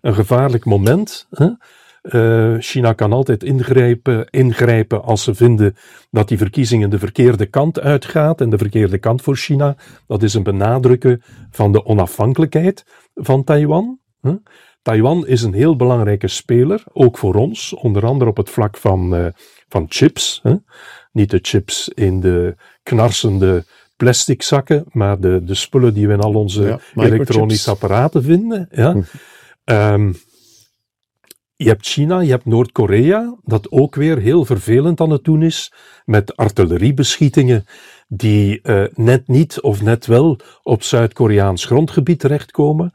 een 0.00 0.14
gevaarlijk 0.14 0.64
moment. 0.64 1.26
Hè? 1.30 1.48
Eh, 2.00 2.54
China 2.58 2.92
kan 2.92 3.12
altijd 3.12 3.42
ingrijpen, 3.42 4.26
ingrijpen 4.30 5.02
als 5.02 5.22
ze 5.22 5.34
vinden 5.34 5.76
dat 6.10 6.28
die 6.28 6.38
verkiezingen 6.38 6.90
de 6.90 6.98
verkeerde 6.98 7.46
kant 7.46 7.80
uitgaat. 7.80 8.40
En 8.40 8.50
de 8.50 8.58
verkeerde 8.58 8.98
kant 8.98 9.22
voor 9.22 9.36
China, 9.36 9.76
dat 10.06 10.22
is 10.22 10.34
een 10.34 10.42
benadrukken 10.42 11.22
van 11.50 11.72
de 11.72 11.84
onafhankelijkheid 11.84 12.84
van 13.14 13.44
Taiwan. 13.44 13.98
Taiwan 14.82 15.26
is 15.26 15.42
een 15.42 15.52
heel 15.52 15.76
belangrijke 15.76 16.28
speler, 16.28 16.82
ook 16.92 17.18
voor 17.18 17.34
ons, 17.34 17.74
onder 17.74 18.06
andere 18.06 18.30
op 18.30 18.36
het 18.36 18.50
vlak 18.50 18.76
van, 18.76 19.14
uh, 19.14 19.26
van 19.68 19.86
chips. 19.88 20.40
Hè? 20.42 20.54
Niet 21.12 21.30
de 21.30 21.38
chips 21.42 21.88
in 21.88 22.20
de 22.20 22.56
knarsende 22.82 23.64
plastic 23.96 24.42
zakken, 24.42 24.84
maar 24.92 25.20
de, 25.20 25.44
de 25.44 25.54
spullen 25.54 25.94
die 25.94 26.06
we 26.06 26.12
in 26.12 26.20
al 26.20 26.34
onze 26.34 26.80
elektronische 26.94 27.70
apparaten 27.70 28.22
vinden. 28.22 28.68
Ja. 28.70 28.92
Hm. 28.92 29.02
Um, 29.64 30.14
je 31.62 31.68
hebt 31.68 31.86
China, 31.86 32.20
je 32.20 32.30
hebt 32.30 32.44
Noord-Korea, 32.44 33.34
dat 33.44 33.70
ook 33.70 33.94
weer 33.94 34.18
heel 34.18 34.44
vervelend 34.44 35.00
aan 35.00 35.10
het 35.10 35.24
doen 35.24 35.42
is, 35.42 35.72
met 36.04 36.36
artilleriebeschietingen 36.36 37.64
die 38.08 38.60
uh, 38.62 38.84
net 38.94 39.28
niet 39.28 39.60
of 39.60 39.82
net 39.82 40.06
wel 40.06 40.38
op 40.62 40.82
Zuid-Koreaans 40.82 41.64
grondgebied 41.64 42.18
terechtkomen. 42.20 42.92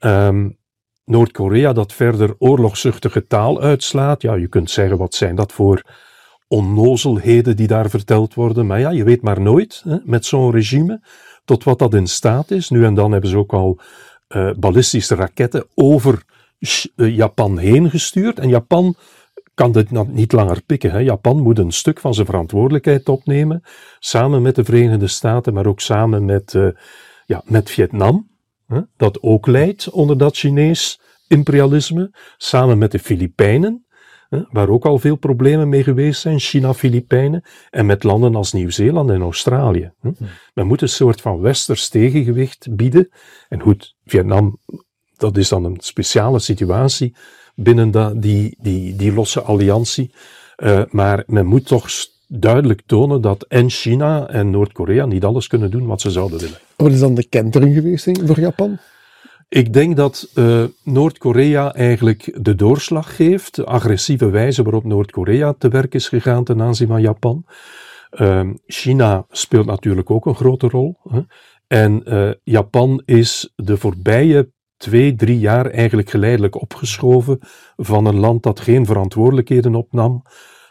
Um, 0.00 0.58
Noord-Korea 1.04 1.72
dat 1.72 1.92
verder 1.92 2.34
oorlogszuchtige 2.38 3.26
taal 3.26 3.60
uitslaat. 3.60 4.22
Ja, 4.22 4.34
je 4.34 4.48
kunt 4.48 4.70
zeggen, 4.70 4.98
wat 4.98 5.14
zijn 5.14 5.34
dat 5.34 5.52
voor 5.52 5.82
onnozelheden 6.48 7.56
die 7.56 7.66
daar 7.66 7.90
verteld 7.90 8.34
worden. 8.34 8.66
Maar 8.66 8.80
ja, 8.80 8.90
je 8.90 9.04
weet 9.04 9.22
maar 9.22 9.40
nooit 9.40 9.82
hè, 9.84 9.96
met 10.04 10.24
zo'n 10.24 10.50
regime 10.50 11.00
tot 11.44 11.64
wat 11.64 11.78
dat 11.78 11.94
in 11.94 12.06
staat 12.06 12.50
is. 12.50 12.70
Nu 12.70 12.84
en 12.84 12.94
dan 12.94 13.12
hebben 13.12 13.30
ze 13.30 13.36
ook 13.36 13.52
al 13.52 13.80
uh, 14.28 14.50
ballistische 14.58 15.14
raketten 15.14 15.66
over 15.74 16.24
Japan 16.94 17.58
heen 17.58 17.90
gestuurd. 17.90 18.38
En 18.38 18.48
Japan 18.48 18.94
kan 19.56 19.72
dit 19.72 19.90
niet 20.08 20.32
langer 20.32 20.62
pikken. 20.62 20.90
Hè. 20.90 20.98
Japan 20.98 21.40
moet 21.40 21.58
een 21.58 21.72
stuk 21.72 22.00
van 22.00 22.14
zijn 22.14 22.26
verantwoordelijkheid 22.26 23.08
opnemen, 23.08 23.62
samen 23.98 24.42
met 24.42 24.54
de 24.54 24.64
Verenigde 24.64 25.06
Staten, 25.06 25.54
maar 25.54 25.66
ook 25.66 25.80
samen 25.80 26.24
met, 26.24 26.54
uh, 26.54 26.68
ja, 27.26 27.42
met 27.44 27.70
Vietnam, 27.70 28.28
hè, 28.66 28.80
dat 28.96 29.22
ook 29.22 29.46
leidt 29.46 29.90
onder 29.90 30.18
dat 30.18 30.36
Chinees 30.36 31.00
imperialisme, 31.28 32.10
samen 32.36 32.78
met 32.78 32.92
de 32.92 32.98
Filipijnen, 32.98 33.86
waar 34.28 34.68
ook 34.68 34.84
al 34.84 34.98
veel 34.98 35.16
problemen 35.16 35.68
mee 35.68 35.82
geweest 35.82 36.20
zijn, 36.20 36.38
China, 36.38 36.74
Filipijnen, 36.74 37.44
en 37.70 37.86
met 37.86 38.02
landen 38.02 38.34
als 38.34 38.52
Nieuw-Zeeland 38.52 39.10
en 39.10 39.20
Australië. 39.20 39.92
Hmm. 40.00 40.16
Men 40.54 40.66
moet 40.66 40.82
een 40.82 40.88
soort 40.88 41.20
van 41.20 41.40
westers 41.40 41.88
tegengewicht 41.88 42.76
bieden. 42.76 43.08
En 43.48 43.60
goed, 43.60 43.96
Vietnam, 44.04 44.58
dat 45.16 45.36
is 45.36 45.48
dan 45.48 45.64
een 45.64 45.76
speciale 45.80 46.38
situatie 46.38 47.14
binnen 47.54 48.20
die, 48.20 48.56
die, 48.60 48.96
die 48.96 49.12
losse 49.12 49.40
alliantie. 49.40 50.10
Uh, 50.56 50.82
maar 50.90 51.22
men 51.26 51.46
moet 51.46 51.66
toch 51.66 51.88
duidelijk 52.28 52.82
tonen 52.86 53.20
dat 53.20 53.42
en 53.42 53.70
China 53.70 54.28
en 54.28 54.50
Noord-Korea 54.50 55.06
niet 55.06 55.24
alles 55.24 55.46
kunnen 55.46 55.70
doen 55.70 55.86
wat 55.86 56.00
ze 56.00 56.10
zouden 56.10 56.38
willen. 56.38 56.58
Wat 56.76 56.92
is 56.92 57.00
dan 57.00 57.14
de 57.14 57.28
kentering 57.28 57.74
geweest 57.74 58.10
voor 58.24 58.40
Japan? 58.40 58.78
Ik 59.48 59.72
denk 59.72 59.96
dat 59.96 60.30
uh, 60.34 60.64
Noord-Korea 60.82 61.74
eigenlijk 61.74 62.38
de 62.44 62.54
doorslag 62.54 63.16
geeft, 63.16 63.54
de 63.54 63.64
agressieve 63.64 64.30
wijze 64.30 64.62
waarop 64.62 64.84
Noord-Korea 64.84 65.54
te 65.58 65.68
werk 65.68 65.94
is 65.94 66.08
gegaan 66.08 66.44
ten 66.44 66.62
aanzien 66.62 66.88
van 66.88 67.00
Japan. 67.00 67.44
Uh, 68.10 68.50
China 68.66 69.26
speelt 69.30 69.66
natuurlijk 69.66 70.10
ook 70.10 70.26
een 70.26 70.34
grote 70.34 70.68
rol. 70.68 70.96
Hè. 71.08 71.20
En 71.66 72.02
uh, 72.04 72.30
Japan 72.42 73.02
is 73.04 73.52
de 73.56 73.76
voorbije 73.76 74.52
twee, 74.76 75.14
drie 75.14 75.38
jaar 75.38 75.66
eigenlijk 75.66 76.10
geleidelijk 76.10 76.60
opgeschoven 76.60 77.38
van 77.76 78.06
een 78.06 78.18
land 78.18 78.42
dat 78.42 78.60
geen 78.60 78.86
verantwoordelijkheden 78.86 79.74
opnam, 79.74 80.22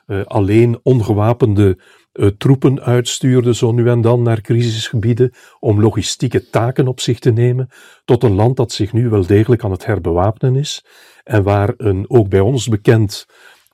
uh, 0.07 0.25
alleen 0.25 0.79
ongewapende 0.83 1.79
uh, 2.13 2.27
troepen 2.37 2.81
uitstuurde, 2.81 3.55
zo 3.55 3.71
nu 3.71 3.89
en 3.89 4.01
dan 4.01 4.21
naar 4.21 4.41
crisisgebieden, 4.41 5.33
om 5.59 5.81
logistieke 5.81 6.49
taken 6.49 6.87
op 6.87 6.99
zich 6.99 7.19
te 7.19 7.31
nemen, 7.31 7.69
tot 8.05 8.23
een 8.23 8.35
land 8.35 8.57
dat 8.57 8.71
zich 8.71 8.93
nu 8.93 9.09
wel 9.09 9.25
degelijk 9.25 9.63
aan 9.63 9.71
het 9.71 9.85
herbewapenen 9.85 10.55
is, 10.55 10.85
en 11.23 11.43
waar 11.43 11.73
een 11.77 12.05
ook 12.07 12.29
bij 12.29 12.39
ons 12.39 12.67
bekend 12.67 13.25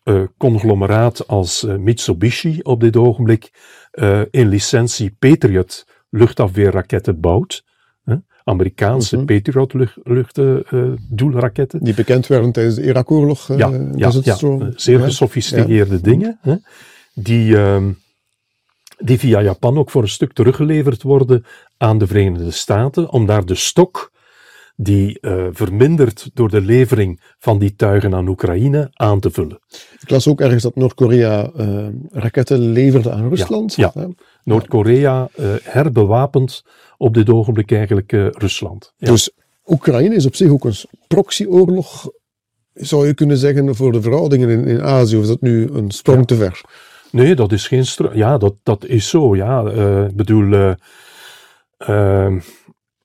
uh, 0.03 0.23
conglomeraat 0.37 1.27
als 1.27 1.63
Mitsubishi 1.63 2.59
op 2.61 2.79
dit 2.79 2.97
ogenblik 2.97 3.51
in 4.31 4.47
licentie 4.47 5.15
Patriot 5.19 5.85
luchtafweerraketten 6.09 7.19
bouwt. 7.19 7.63
Amerikaanse 8.43 9.17
mm 9.17 9.27
-hmm. 9.27 9.41
Patriot 9.41 9.73
luchtdoelraketten. 10.03 11.83
Die 11.83 11.93
bekend 11.93 12.27
werden 12.27 12.51
tijdens 12.51 12.75
de 12.75 12.83
Irak-oorlog. 12.83 13.47
ja, 13.47 13.69
ja, 13.95 14.11
ja 14.23 14.35
zeer 14.75 14.99
gesofisticeerde 14.99 16.01
dingen. 16.01 16.37
Hè, 16.41 16.55
die, 17.13 17.57
ehm, 17.57 17.91
die 18.97 19.19
via 19.19 19.41
Japan 19.41 19.77
ook 19.77 19.91
voor 19.91 20.01
een 20.01 20.07
stuk 20.07 20.33
teruggeleverd 20.33 21.03
worden 21.03 21.45
aan 21.77 21.97
de 21.97 22.07
Verenigde 22.07 22.51
Staten, 22.51 23.09
om 23.09 23.25
daar 23.25 23.45
de 23.45 23.55
stok 23.55 24.11
die 24.75 25.17
uh, 25.21 25.47
vermindert 25.51 26.29
door 26.33 26.49
de 26.49 26.61
levering 26.61 27.21
van 27.39 27.59
die 27.59 27.75
tuigen 27.75 28.15
aan 28.15 28.27
Oekraïne 28.27 28.89
aan 28.91 29.19
te 29.19 29.31
vullen. 29.31 29.59
Ik 30.01 30.09
las 30.09 30.27
ook 30.27 30.41
ergens 30.41 30.63
dat 30.63 30.75
Noord-Korea 30.75 31.51
uh, 31.57 31.87
raketten 32.09 32.59
leverde 32.59 33.11
aan 33.11 33.29
Rusland. 33.29 33.75
Ja, 33.75 33.91
ja. 33.93 34.07
Noord-Korea 34.43 35.29
uh, 35.35 35.45
herbewapend 35.63 36.63
op 36.97 37.13
dit 37.13 37.29
ogenblik 37.29 37.71
eigenlijk 37.71 38.11
Rusland. 38.11 38.93
Ja. 38.97 39.11
Dus 39.11 39.31
Oekraïne 39.65 40.15
is 40.15 40.25
op 40.25 40.35
zich 40.35 40.49
ook 40.49 40.65
een 40.65 40.75
proxyoorlog, 41.07 42.09
zou 42.73 43.07
je 43.07 43.13
kunnen 43.13 43.37
zeggen, 43.37 43.75
voor 43.75 43.91
de 43.91 44.01
verhoudingen 44.01 44.49
in, 44.49 44.65
in 44.65 44.81
Azië. 44.81 45.15
Of 45.15 45.21
is 45.21 45.27
dat 45.27 45.41
nu 45.41 45.69
een 45.71 45.91
sprong 45.91 46.27
te 46.27 46.35
ver? 46.35 46.61
Nee, 47.11 47.35
dat 47.35 47.51
is 47.51 47.67
geen 47.67 47.85
Ja, 48.13 48.37
dat, 48.37 48.55
dat 48.63 48.85
is 48.85 49.09
zo. 49.09 49.35
Ja, 49.35 49.69
ik 50.07 50.15
bedoel, 50.15 50.75
uh, 51.89 52.35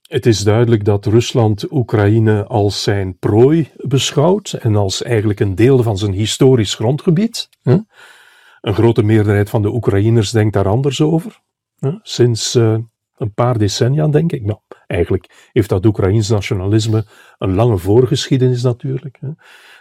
het 0.07 0.27
is 0.27 0.45
duidelijk 0.45 0.85
dat 0.85 1.07
Rusland 1.07 1.73
Oekraïne 1.73 2.47
als 2.47 2.83
zijn 2.83 3.19
prooi 3.19 3.71
beschouwt 3.77 4.53
en 4.53 4.77
als 4.77 5.03
eigenlijk 5.03 5.40
een 5.40 5.55
deel 5.55 5.83
van 5.83 5.99
zijn 5.99 6.12
historisch 6.12 6.75
grondgebied. 6.75 7.49
Een 8.61 8.75
grote 8.75 9.03
meerderheid 9.03 9.51
van 9.51 9.62
de 9.62 9.73
Oekraïners 9.73 10.31
denkt 10.31 10.53
daar 10.53 10.69
anders 10.69 11.01
over. 11.01 11.40
Sinds 12.03 12.55
een 13.16 13.35
paar 13.35 13.59
decennia, 13.59 14.09
denk 14.09 14.33
ik. 14.33 14.45
Nou, 14.45 14.59
eigenlijk 14.87 15.49
heeft 15.53 15.69
dat 15.69 15.87
Oekraïns 15.87 16.29
nationalisme 16.29 17.05
een 17.38 17.55
lange 17.55 17.79
voorgeschiedenis 17.79 18.62
natuurlijk. 18.62 19.19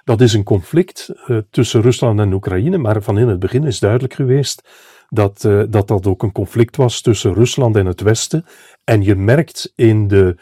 Dat 0.03 0.21
is 0.21 0.33
een 0.33 0.43
conflict 0.43 1.13
uh, 1.27 1.37
tussen 1.49 1.81
Rusland 1.81 2.19
en 2.19 2.33
Oekraïne, 2.33 2.77
maar 2.77 3.01
van 3.01 3.17
in 3.17 3.27
het 3.27 3.39
begin 3.39 3.63
is 3.63 3.79
duidelijk 3.79 4.13
geweest 4.13 4.69
dat, 5.09 5.43
uh, 5.43 5.63
dat 5.69 5.87
dat 5.87 6.07
ook 6.07 6.23
een 6.23 6.31
conflict 6.31 6.75
was 6.75 7.01
tussen 7.01 7.33
Rusland 7.33 7.75
en 7.75 7.85
het 7.85 8.01
Westen. 8.01 8.45
En 8.83 9.03
je 9.03 9.15
merkt 9.15 9.71
in 9.75 10.07
de, 10.07 10.37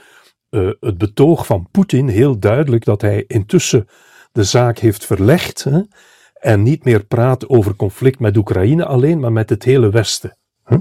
uh, 0.50 0.72
het 0.80 0.98
betoog 0.98 1.46
van 1.46 1.68
Poetin 1.72 2.08
heel 2.08 2.40
duidelijk 2.40 2.86
dat 2.86 3.02
hij 3.02 3.24
intussen 3.28 3.88
de 4.32 4.44
zaak 4.44 4.78
heeft 4.78 5.06
verlegd 5.06 5.64
hè, 5.64 5.82
en 6.34 6.64
niet 6.64 6.84
meer 6.84 7.06
praat 7.06 7.50
over 7.50 7.76
conflict 7.76 8.20
met 8.20 8.38
Oekraïne 8.38 8.86
alleen, 8.86 9.20
maar 9.20 9.32
met 9.32 9.50
het 9.50 9.64
hele 9.64 9.90
Westen. 9.90 10.38
Hè. 10.64 10.78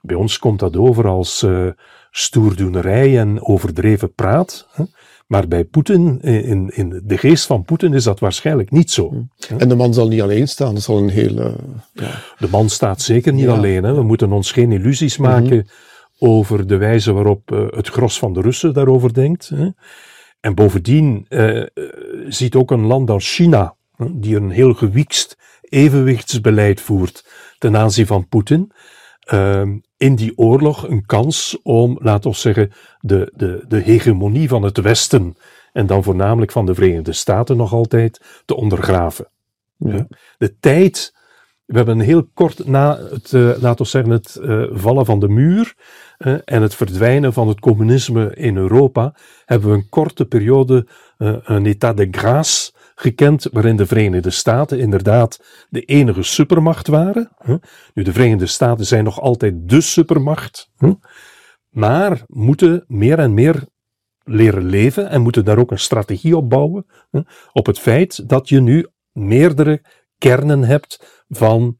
Bij 0.00 0.16
ons 0.16 0.38
komt 0.38 0.58
dat 0.58 0.76
over 0.76 1.08
als 1.08 1.46
stoerdoenerij 2.10 3.18
en 3.18 3.44
overdreven 3.44 4.14
praat. 4.14 4.68
Hè. 4.72 4.84
Maar 5.26 5.48
bij 5.48 5.64
Poetin, 5.64 6.20
in, 6.20 6.70
in 6.74 7.00
de 7.04 7.18
geest 7.18 7.46
van 7.46 7.64
Poetin, 7.64 7.94
is 7.94 8.04
dat 8.04 8.20
waarschijnlijk 8.20 8.70
niet 8.70 8.90
zo. 8.90 9.08
Hm. 9.08 9.56
En 9.58 9.68
de 9.68 9.74
man 9.74 9.94
zal 9.94 10.08
niet 10.08 10.22
alleen 10.22 10.48
staan, 10.48 10.74
dat 10.74 10.82
zal 10.82 10.98
een 10.98 11.08
hele. 11.08 11.56
Ja. 11.92 12.10
De 12.38 12.48
man 12.50 12.68
staat 12.68 13.02
zeker 13.02 13.32
niet 13.32 13.48
alleen. 13.48 13.84
Hè. 13.84 13.94
We 13.94 14.02
moeten 14.02 14.32
ons 14.32 14.52
geen 14.52 14.72
illusies 14.72 15.16
mhm. 15.16 15.30
maken 15.30 15.68
over 16.18 16.66
de 16.66 16.76
wijze 16.76 17.12
waarop 17.12 17.50
uh, 17.50 17.66
het 17.70 17.88
gros 17.88 18.18
van 18.18 18.32
de 18.32 18.40
Russen 18.40 18.74
daarover 18.74 19.14
denkt. 19.14 19.48
Hè. 19.48 19.68
En 20.40 20.54
bovendien 20.54 21.26
uh, 21.28 21.66
ziet 22.28 22.54
ook 22.54 22.70
een 22.70 22.86
land 22.86 23.10
als 23.10 23.34
China, 23.34 23.74
die 24.10 24.36
een 24.36 24.50
heel 24.50 24.74
gewiekst 24.74 25.36
evenwichtsbeleid 25.60 26.80
voert 26.80 27.24
ten 27.58 27.76
aanzien 27.76 28.06
van 28.06 28.28
Poetin, 28.28 28.72
Ehm, 29.22 29.78
in 30.02 30.14
die 30.14 30.32
oorlog 30.38 30.88
een 30.88 31.06
kans 31.06 31.58
om, 31.62 31.98
laten 32.00 32.30
we 32.30 32.36
zeggen, 32.36 32.72
de, 33.00 33.32
de, 33.36 33.64
de 33.68 33.78
hegemonie 33.80 34.48
van 34.48 34.62
het 34.62 34.78
Westen, 34.78 35.36
en 35.72 35.86
dan 35.86 36.02
voornamelijk 36.02 36.52
van 36.52 36.66
de 36.66 36.74
Verenigde 36.74 37.12
Staten 37.12 37.56
nog 37.56 37.72
altijd, 37.72 38.42
te 38.44 38.56
ondergraven. 38.56 39.28
Ja. 39.76 40.06
De 40.38 40.58
tijd, 40.60 41.14
we 41.64 41.76
hebben 41.76 42.00
heel 42.00 42.28
kort 42.34 42.66
na 42.66 42.98
het, 43.10 43.32
uh, 43.32 43.50
laten 43.60 43.84
we 43.84 43.90
zeggen, 43.90 44.12
het 44.12 44.38
uh, 44.40 44.64
vallen 44.70 45.04
van 45.04 45.20
de 45.20 45.28
muur 45.28 45.74
uh, 46.18 46.38
en 46.44 46.62
het 46.62 46.74
verdwijnen 46.74 47.32
van 47.32 47.48
het 47.48 47.60
communisme 47.60 48.34
in 48.34 48.56
Europa, 48.56 49.14
hebben 49.44 49.70
we 49.70 49.76
een 49.76 49.88
korte 49.88 50.24
periode, 50.24 50.86
een 51.16 51.66
état 51.66 51.96
de 51.96 52.08
grâce, 52.10 52.81
gekend 53.02 53.48
waarin 53.52 53.76
de 53.76 53.86
Verenigde 53.86 54.30
Staten 54.30 54.78
inderdaad 54.78 55.66
de 55.68 55.80
enige 55.80 56.22
supermacht 56.22 56.86
waren. 56.86 57.30
Nu, 57.94 58.02
de 58.02 58.12
Verenigde 58.12 58.46
Staten 58.46 58.86
zijn 58.86 59.04
nog 59.04 59.20
altijd 59.20 59.54
de 59.68 59.80
supermacht, 59.80 60.70
maar 61.68 62.22
moeten 62.26 62.84
meer 62.86 63.18
en 63.18 63.34
meer 63.34 63.66
leren 64.24 64.64
leven 64.64 65.08
en 65.08 65.22
moeten 65.22 65.44
daar 65.44 65.58
ook 65.58 65.70
een 65.70 65.78
strategie 65.78 66.36
op 66.36 66.50
bouwen. 66.50 66.86
Op 67.52 67.66
het 67.66 67.78
feit 67.78 68.28
dat 68.28 68.48
je 68.48 68.60
nu 68.60 68.86
meerdere 69.12 69.84
kernen 70.18 70.64
hebt 70.64 71.24
van 71.28 71.78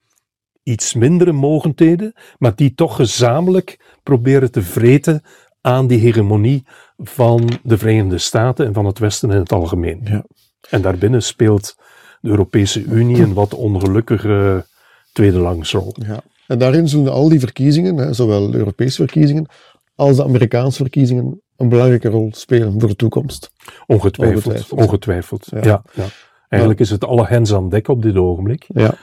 iets 0.62 0.94
mindere 0.94 1.32
mogendheden, 1.32 2.14
maar 2.38 2.54
die 2.54 2.74
toch 2.74 2.96
gezamenlijk 2.96 3.98
proberen 4.02 4.50
te 4.50 4.62
vreten 4.62 5.22
aan 5.61 5.87
die 5.87 5.98
hegemonie 5.98 6.66
van 6.96 7.48
de 7.62 7.78
Verenigde 7.78 8.18
Staten 8.18 8.66
en 8.66 8.72
van 8.72 8.85
het 8.85 8.98
Westen 8.98 9.30
in 9.30 9.38
het 9.38 9.52
algemeen. 9.52 10.00
Ja. 10.04 10.24
En 10.72 10.82
daarbinnen 10.82 11.22
speelt 11.22 11.74
de 12.20 12.28
Europese 12.28 12.82
Unie 12.82 13.22
een 13.22 13.35
wat 13.35 13.54
ongelukkige 13.54 14.66
tweede 15.12 15.38
langsrol. 15.38 15.94
Ja. 15.94 16.22
En 16.46 16.58
daarin 16.58 16.88
zullen 16.88 17.12
al 17.12 17.28
die 17.28 17.40
verkiezingen, 17.40 17.96
hè, 17.96 18.12
zowel 18.12 18.50
de 18.50 18.58
Europese 18.58 18.96
verkiezingen 18.96 19.46
als 19.94 20.16
de 20.16 20.24
Amerikaanse 20.24 20.82
verkiezingen, 20.82 21.42
een 21.56 21.68
belangrijke 21.68 22.08
rol 22.08 22.28
spelen 22.32 22.80
voor 22.80 22.88
de 22.88 22.96
toekomst. 22.96 23.50
Ongetwijfeld. 23.87 24.46
Ongetwijfeld. 24.46 24.80
Ongetwijfeld. 24.80 25.46
Ja. 25.50 25.61
Ja, 25.62 25.82
ja. 25.92 26.06
Eigenlijk 26.48 26.80
is 26.80 26.90
het 26.90 27.04
alle 27.04 27.26
hens 27.26 27.54
aan 27.54 27.68
dek 27.68 27.88
op 27.88 28.02
dit 28.02 28.16
ogenblik. 28.16 28.64
Ja. 28.68 28.94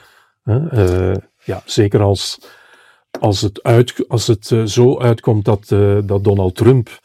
Uh, 0.44 1.14
ja, 1.44 1.62
zeker 1.64 2.00
als, 2.00 2.40
als 3.20 3.40
het, 3.40 3.62
uit, 3.62 4.04
als 4.08 4.26
het 4.26 4.50
uh, 4.50 4.64
zo 4.64 4.98
uitkomt 4.98 5.44
dat, 5.44 5.70
uh, 5.70 5.98
dat 6.04 6.24
Donald 6.24 6.54
Trump 6.54 7.00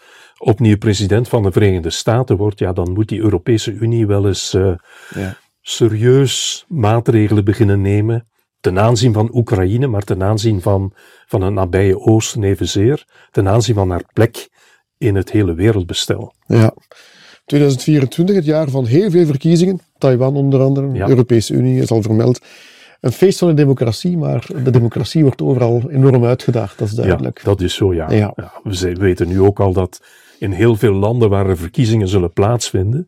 opnieuw 0.46 0.78
president 0.78 1.28
van 1.28 1.44
de 1.44 1.52
Verenigde 1.52 1.90
Staten 1.90 2.38
wordt, 2.38 2.60
ja, 2.60 2.74
dan 2.74 2.92
moet 2.92 3.10
die 3.10 3.22
Europese 3.22 3.72
Unie 3.72 4.08
wel 4.08 4.28
eens 4.28 4.52
ja. 5.16 5.38
serieus 5.62 6.66
maatregelen 6.68 7.46
beginnen 7.46 7.82
nemen 7.82 8.28
ten 8.66 8.80
aanzien 8.80 9.14
van 9.14 9.30
Oekraïne, 9.34 9.88
maar 9.88 10.04
ten 10.04 10.24
aanzien 10.24 10.62
van, 10.62 10.94
van 11.26 11.42
het 11.42 11.54
nabije 11.54 12.00
Oosten 12.00 12.44
evenzeer, 12.44 13.06
ten 13.32 13.48
aanzien 13.48 13.76
van 13.76 13.90
haar 13.90 14.04
plek 14.14 14.50
in 14.98 15.16
het 15.16 15.32
hele 15.32 15.54
wereldbestel. 15.54 16.34
Ja. 16.46 16.74
2024, 17.46 18.36
het 18.36 18.46
jaar 18.46 18.70
van 18.70 18.86
heel 18.86 19.12
veel 19.12 19.26
verkiezingen, 19.26 19.80
Taiwan 19.98 20.36
onder 20.36 20.62
andere, 20.62 20.92
de 20.92 21.10
Europese 21.10 21.54
Unie 21.54 21.82
is 21.82 21.92
al 21.92 22.02
vermeld. 22.02 22.40
Een 23.02 23.12
feest 23.12 23.40
van 23.40 23.48
de 23.48 23.54
democratie, 23.54 24.18
maar 24.18 24.48
de 24.64 24.72
democratie 24.72 25.24
wordt 25.24 25.42
overal 25.42 25.84
enorm 25.90 26.26
uitgedaagd, 26.26 26.78
dat 26.78 26.88
is 26.88 26.94
duidelijk. 26.94 27.38
Ja, 27.38 27.44
dat 27.44 27.62
is 27.62 27.74
zo, 27.74 27.94
ja. 27.94 28.12
ja. 28.12 28.34
ja 28.36 28.52
we 28.64 28.94
weten 28.94 29.28
nu 29.28 29.42
ook 29.42 29.60
al 29.60 29.74
dat 29.74 30.02
in 30.40 30.52
heel 30.52 30.76
veel 30.76 30.94
landen 30.94 31.30
waar 31.30 31.50
er 31.50 31.58
verkiezingen 31.58 32.08
zullen 32.08 32.34
plaatsvinden, 32.34 33.08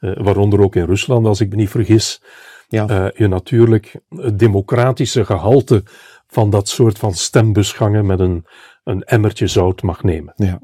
uh, 0.00 0.16
waaronder 0.16 0.60
ook 0.60 0.76
in 0.76 0.84
Rusland, 0.84 1.26
als 1.26 1.40
ik 1.40 1.48
me 1.48 1.56
niet 1.56 1.70
vergis, 1.70 2.22
ja. 2.68 2.88
Uh, 2.90 3.06
je 3.14 3.28
natuurlijk 3.28 4.00
het 4.08 4.38
democratische 4.38 5.24
gehalte 5.24 5.82
van 6.26 6.50
dat 6.50 6.68
soort 6.68 6.98
van 6.98 7.14
stembusgangen 7.14 8.06
met 8.06 8.20
een, 8.20 8.46
een 8.84 9.02
emmertje 9.02 9.46
zout 9.46 9.82
mag 9.82 10.02
nemen. 10.02 10.32
Ja. 10.36 10.60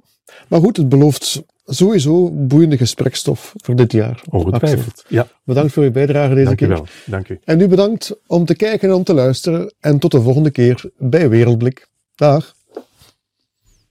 Maar 0.48 0.60
goed, 0.60 0.76
het 0.76 0.88
belooft 0.88 1.42
sowieso 1.64 2.30
boeiende 2.32 2.76
gesprekstof 2.76 3.52
voor 3.56 3.76
dit 3.76 3.92
jaar. 3.92 4.22
Ongetwijfeld, 4.30 5.04
ja. 5.08 5.26
Bedankt 5.44 5.72
voor 5.72 5.84
je 5.84 5.90
bijdrage 5.90 6.34
deze 6.34 6.44
Dank 6.44 6.56
keer. 6.56 6.68
Dank 6.68 6.88
Dank 7.04 7.28
u. 7.28 7.40
En 7.44 7.60
u 7.60 7.68
bedankt 7.68 8.16
om 8.26 8.44
te 8.44 8.56
kijken 8.56 8.88
en 8.88 8.94
om 8.94 9.04
te 9.04 9.14
luisteren. 9.14 9.74
En 9.80 9.98
tot 9.98 10.10
de 10.10 10.20
volgende 10.20 10.50
keer 10.50 10.90
bij 10.98 11.28
Wereldblik. 11.28 11.88
Dag. 12.14 12.54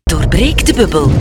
Doorbreek 0.04 0.66
de 0.66 0.74
bubbel. 0.74 1.12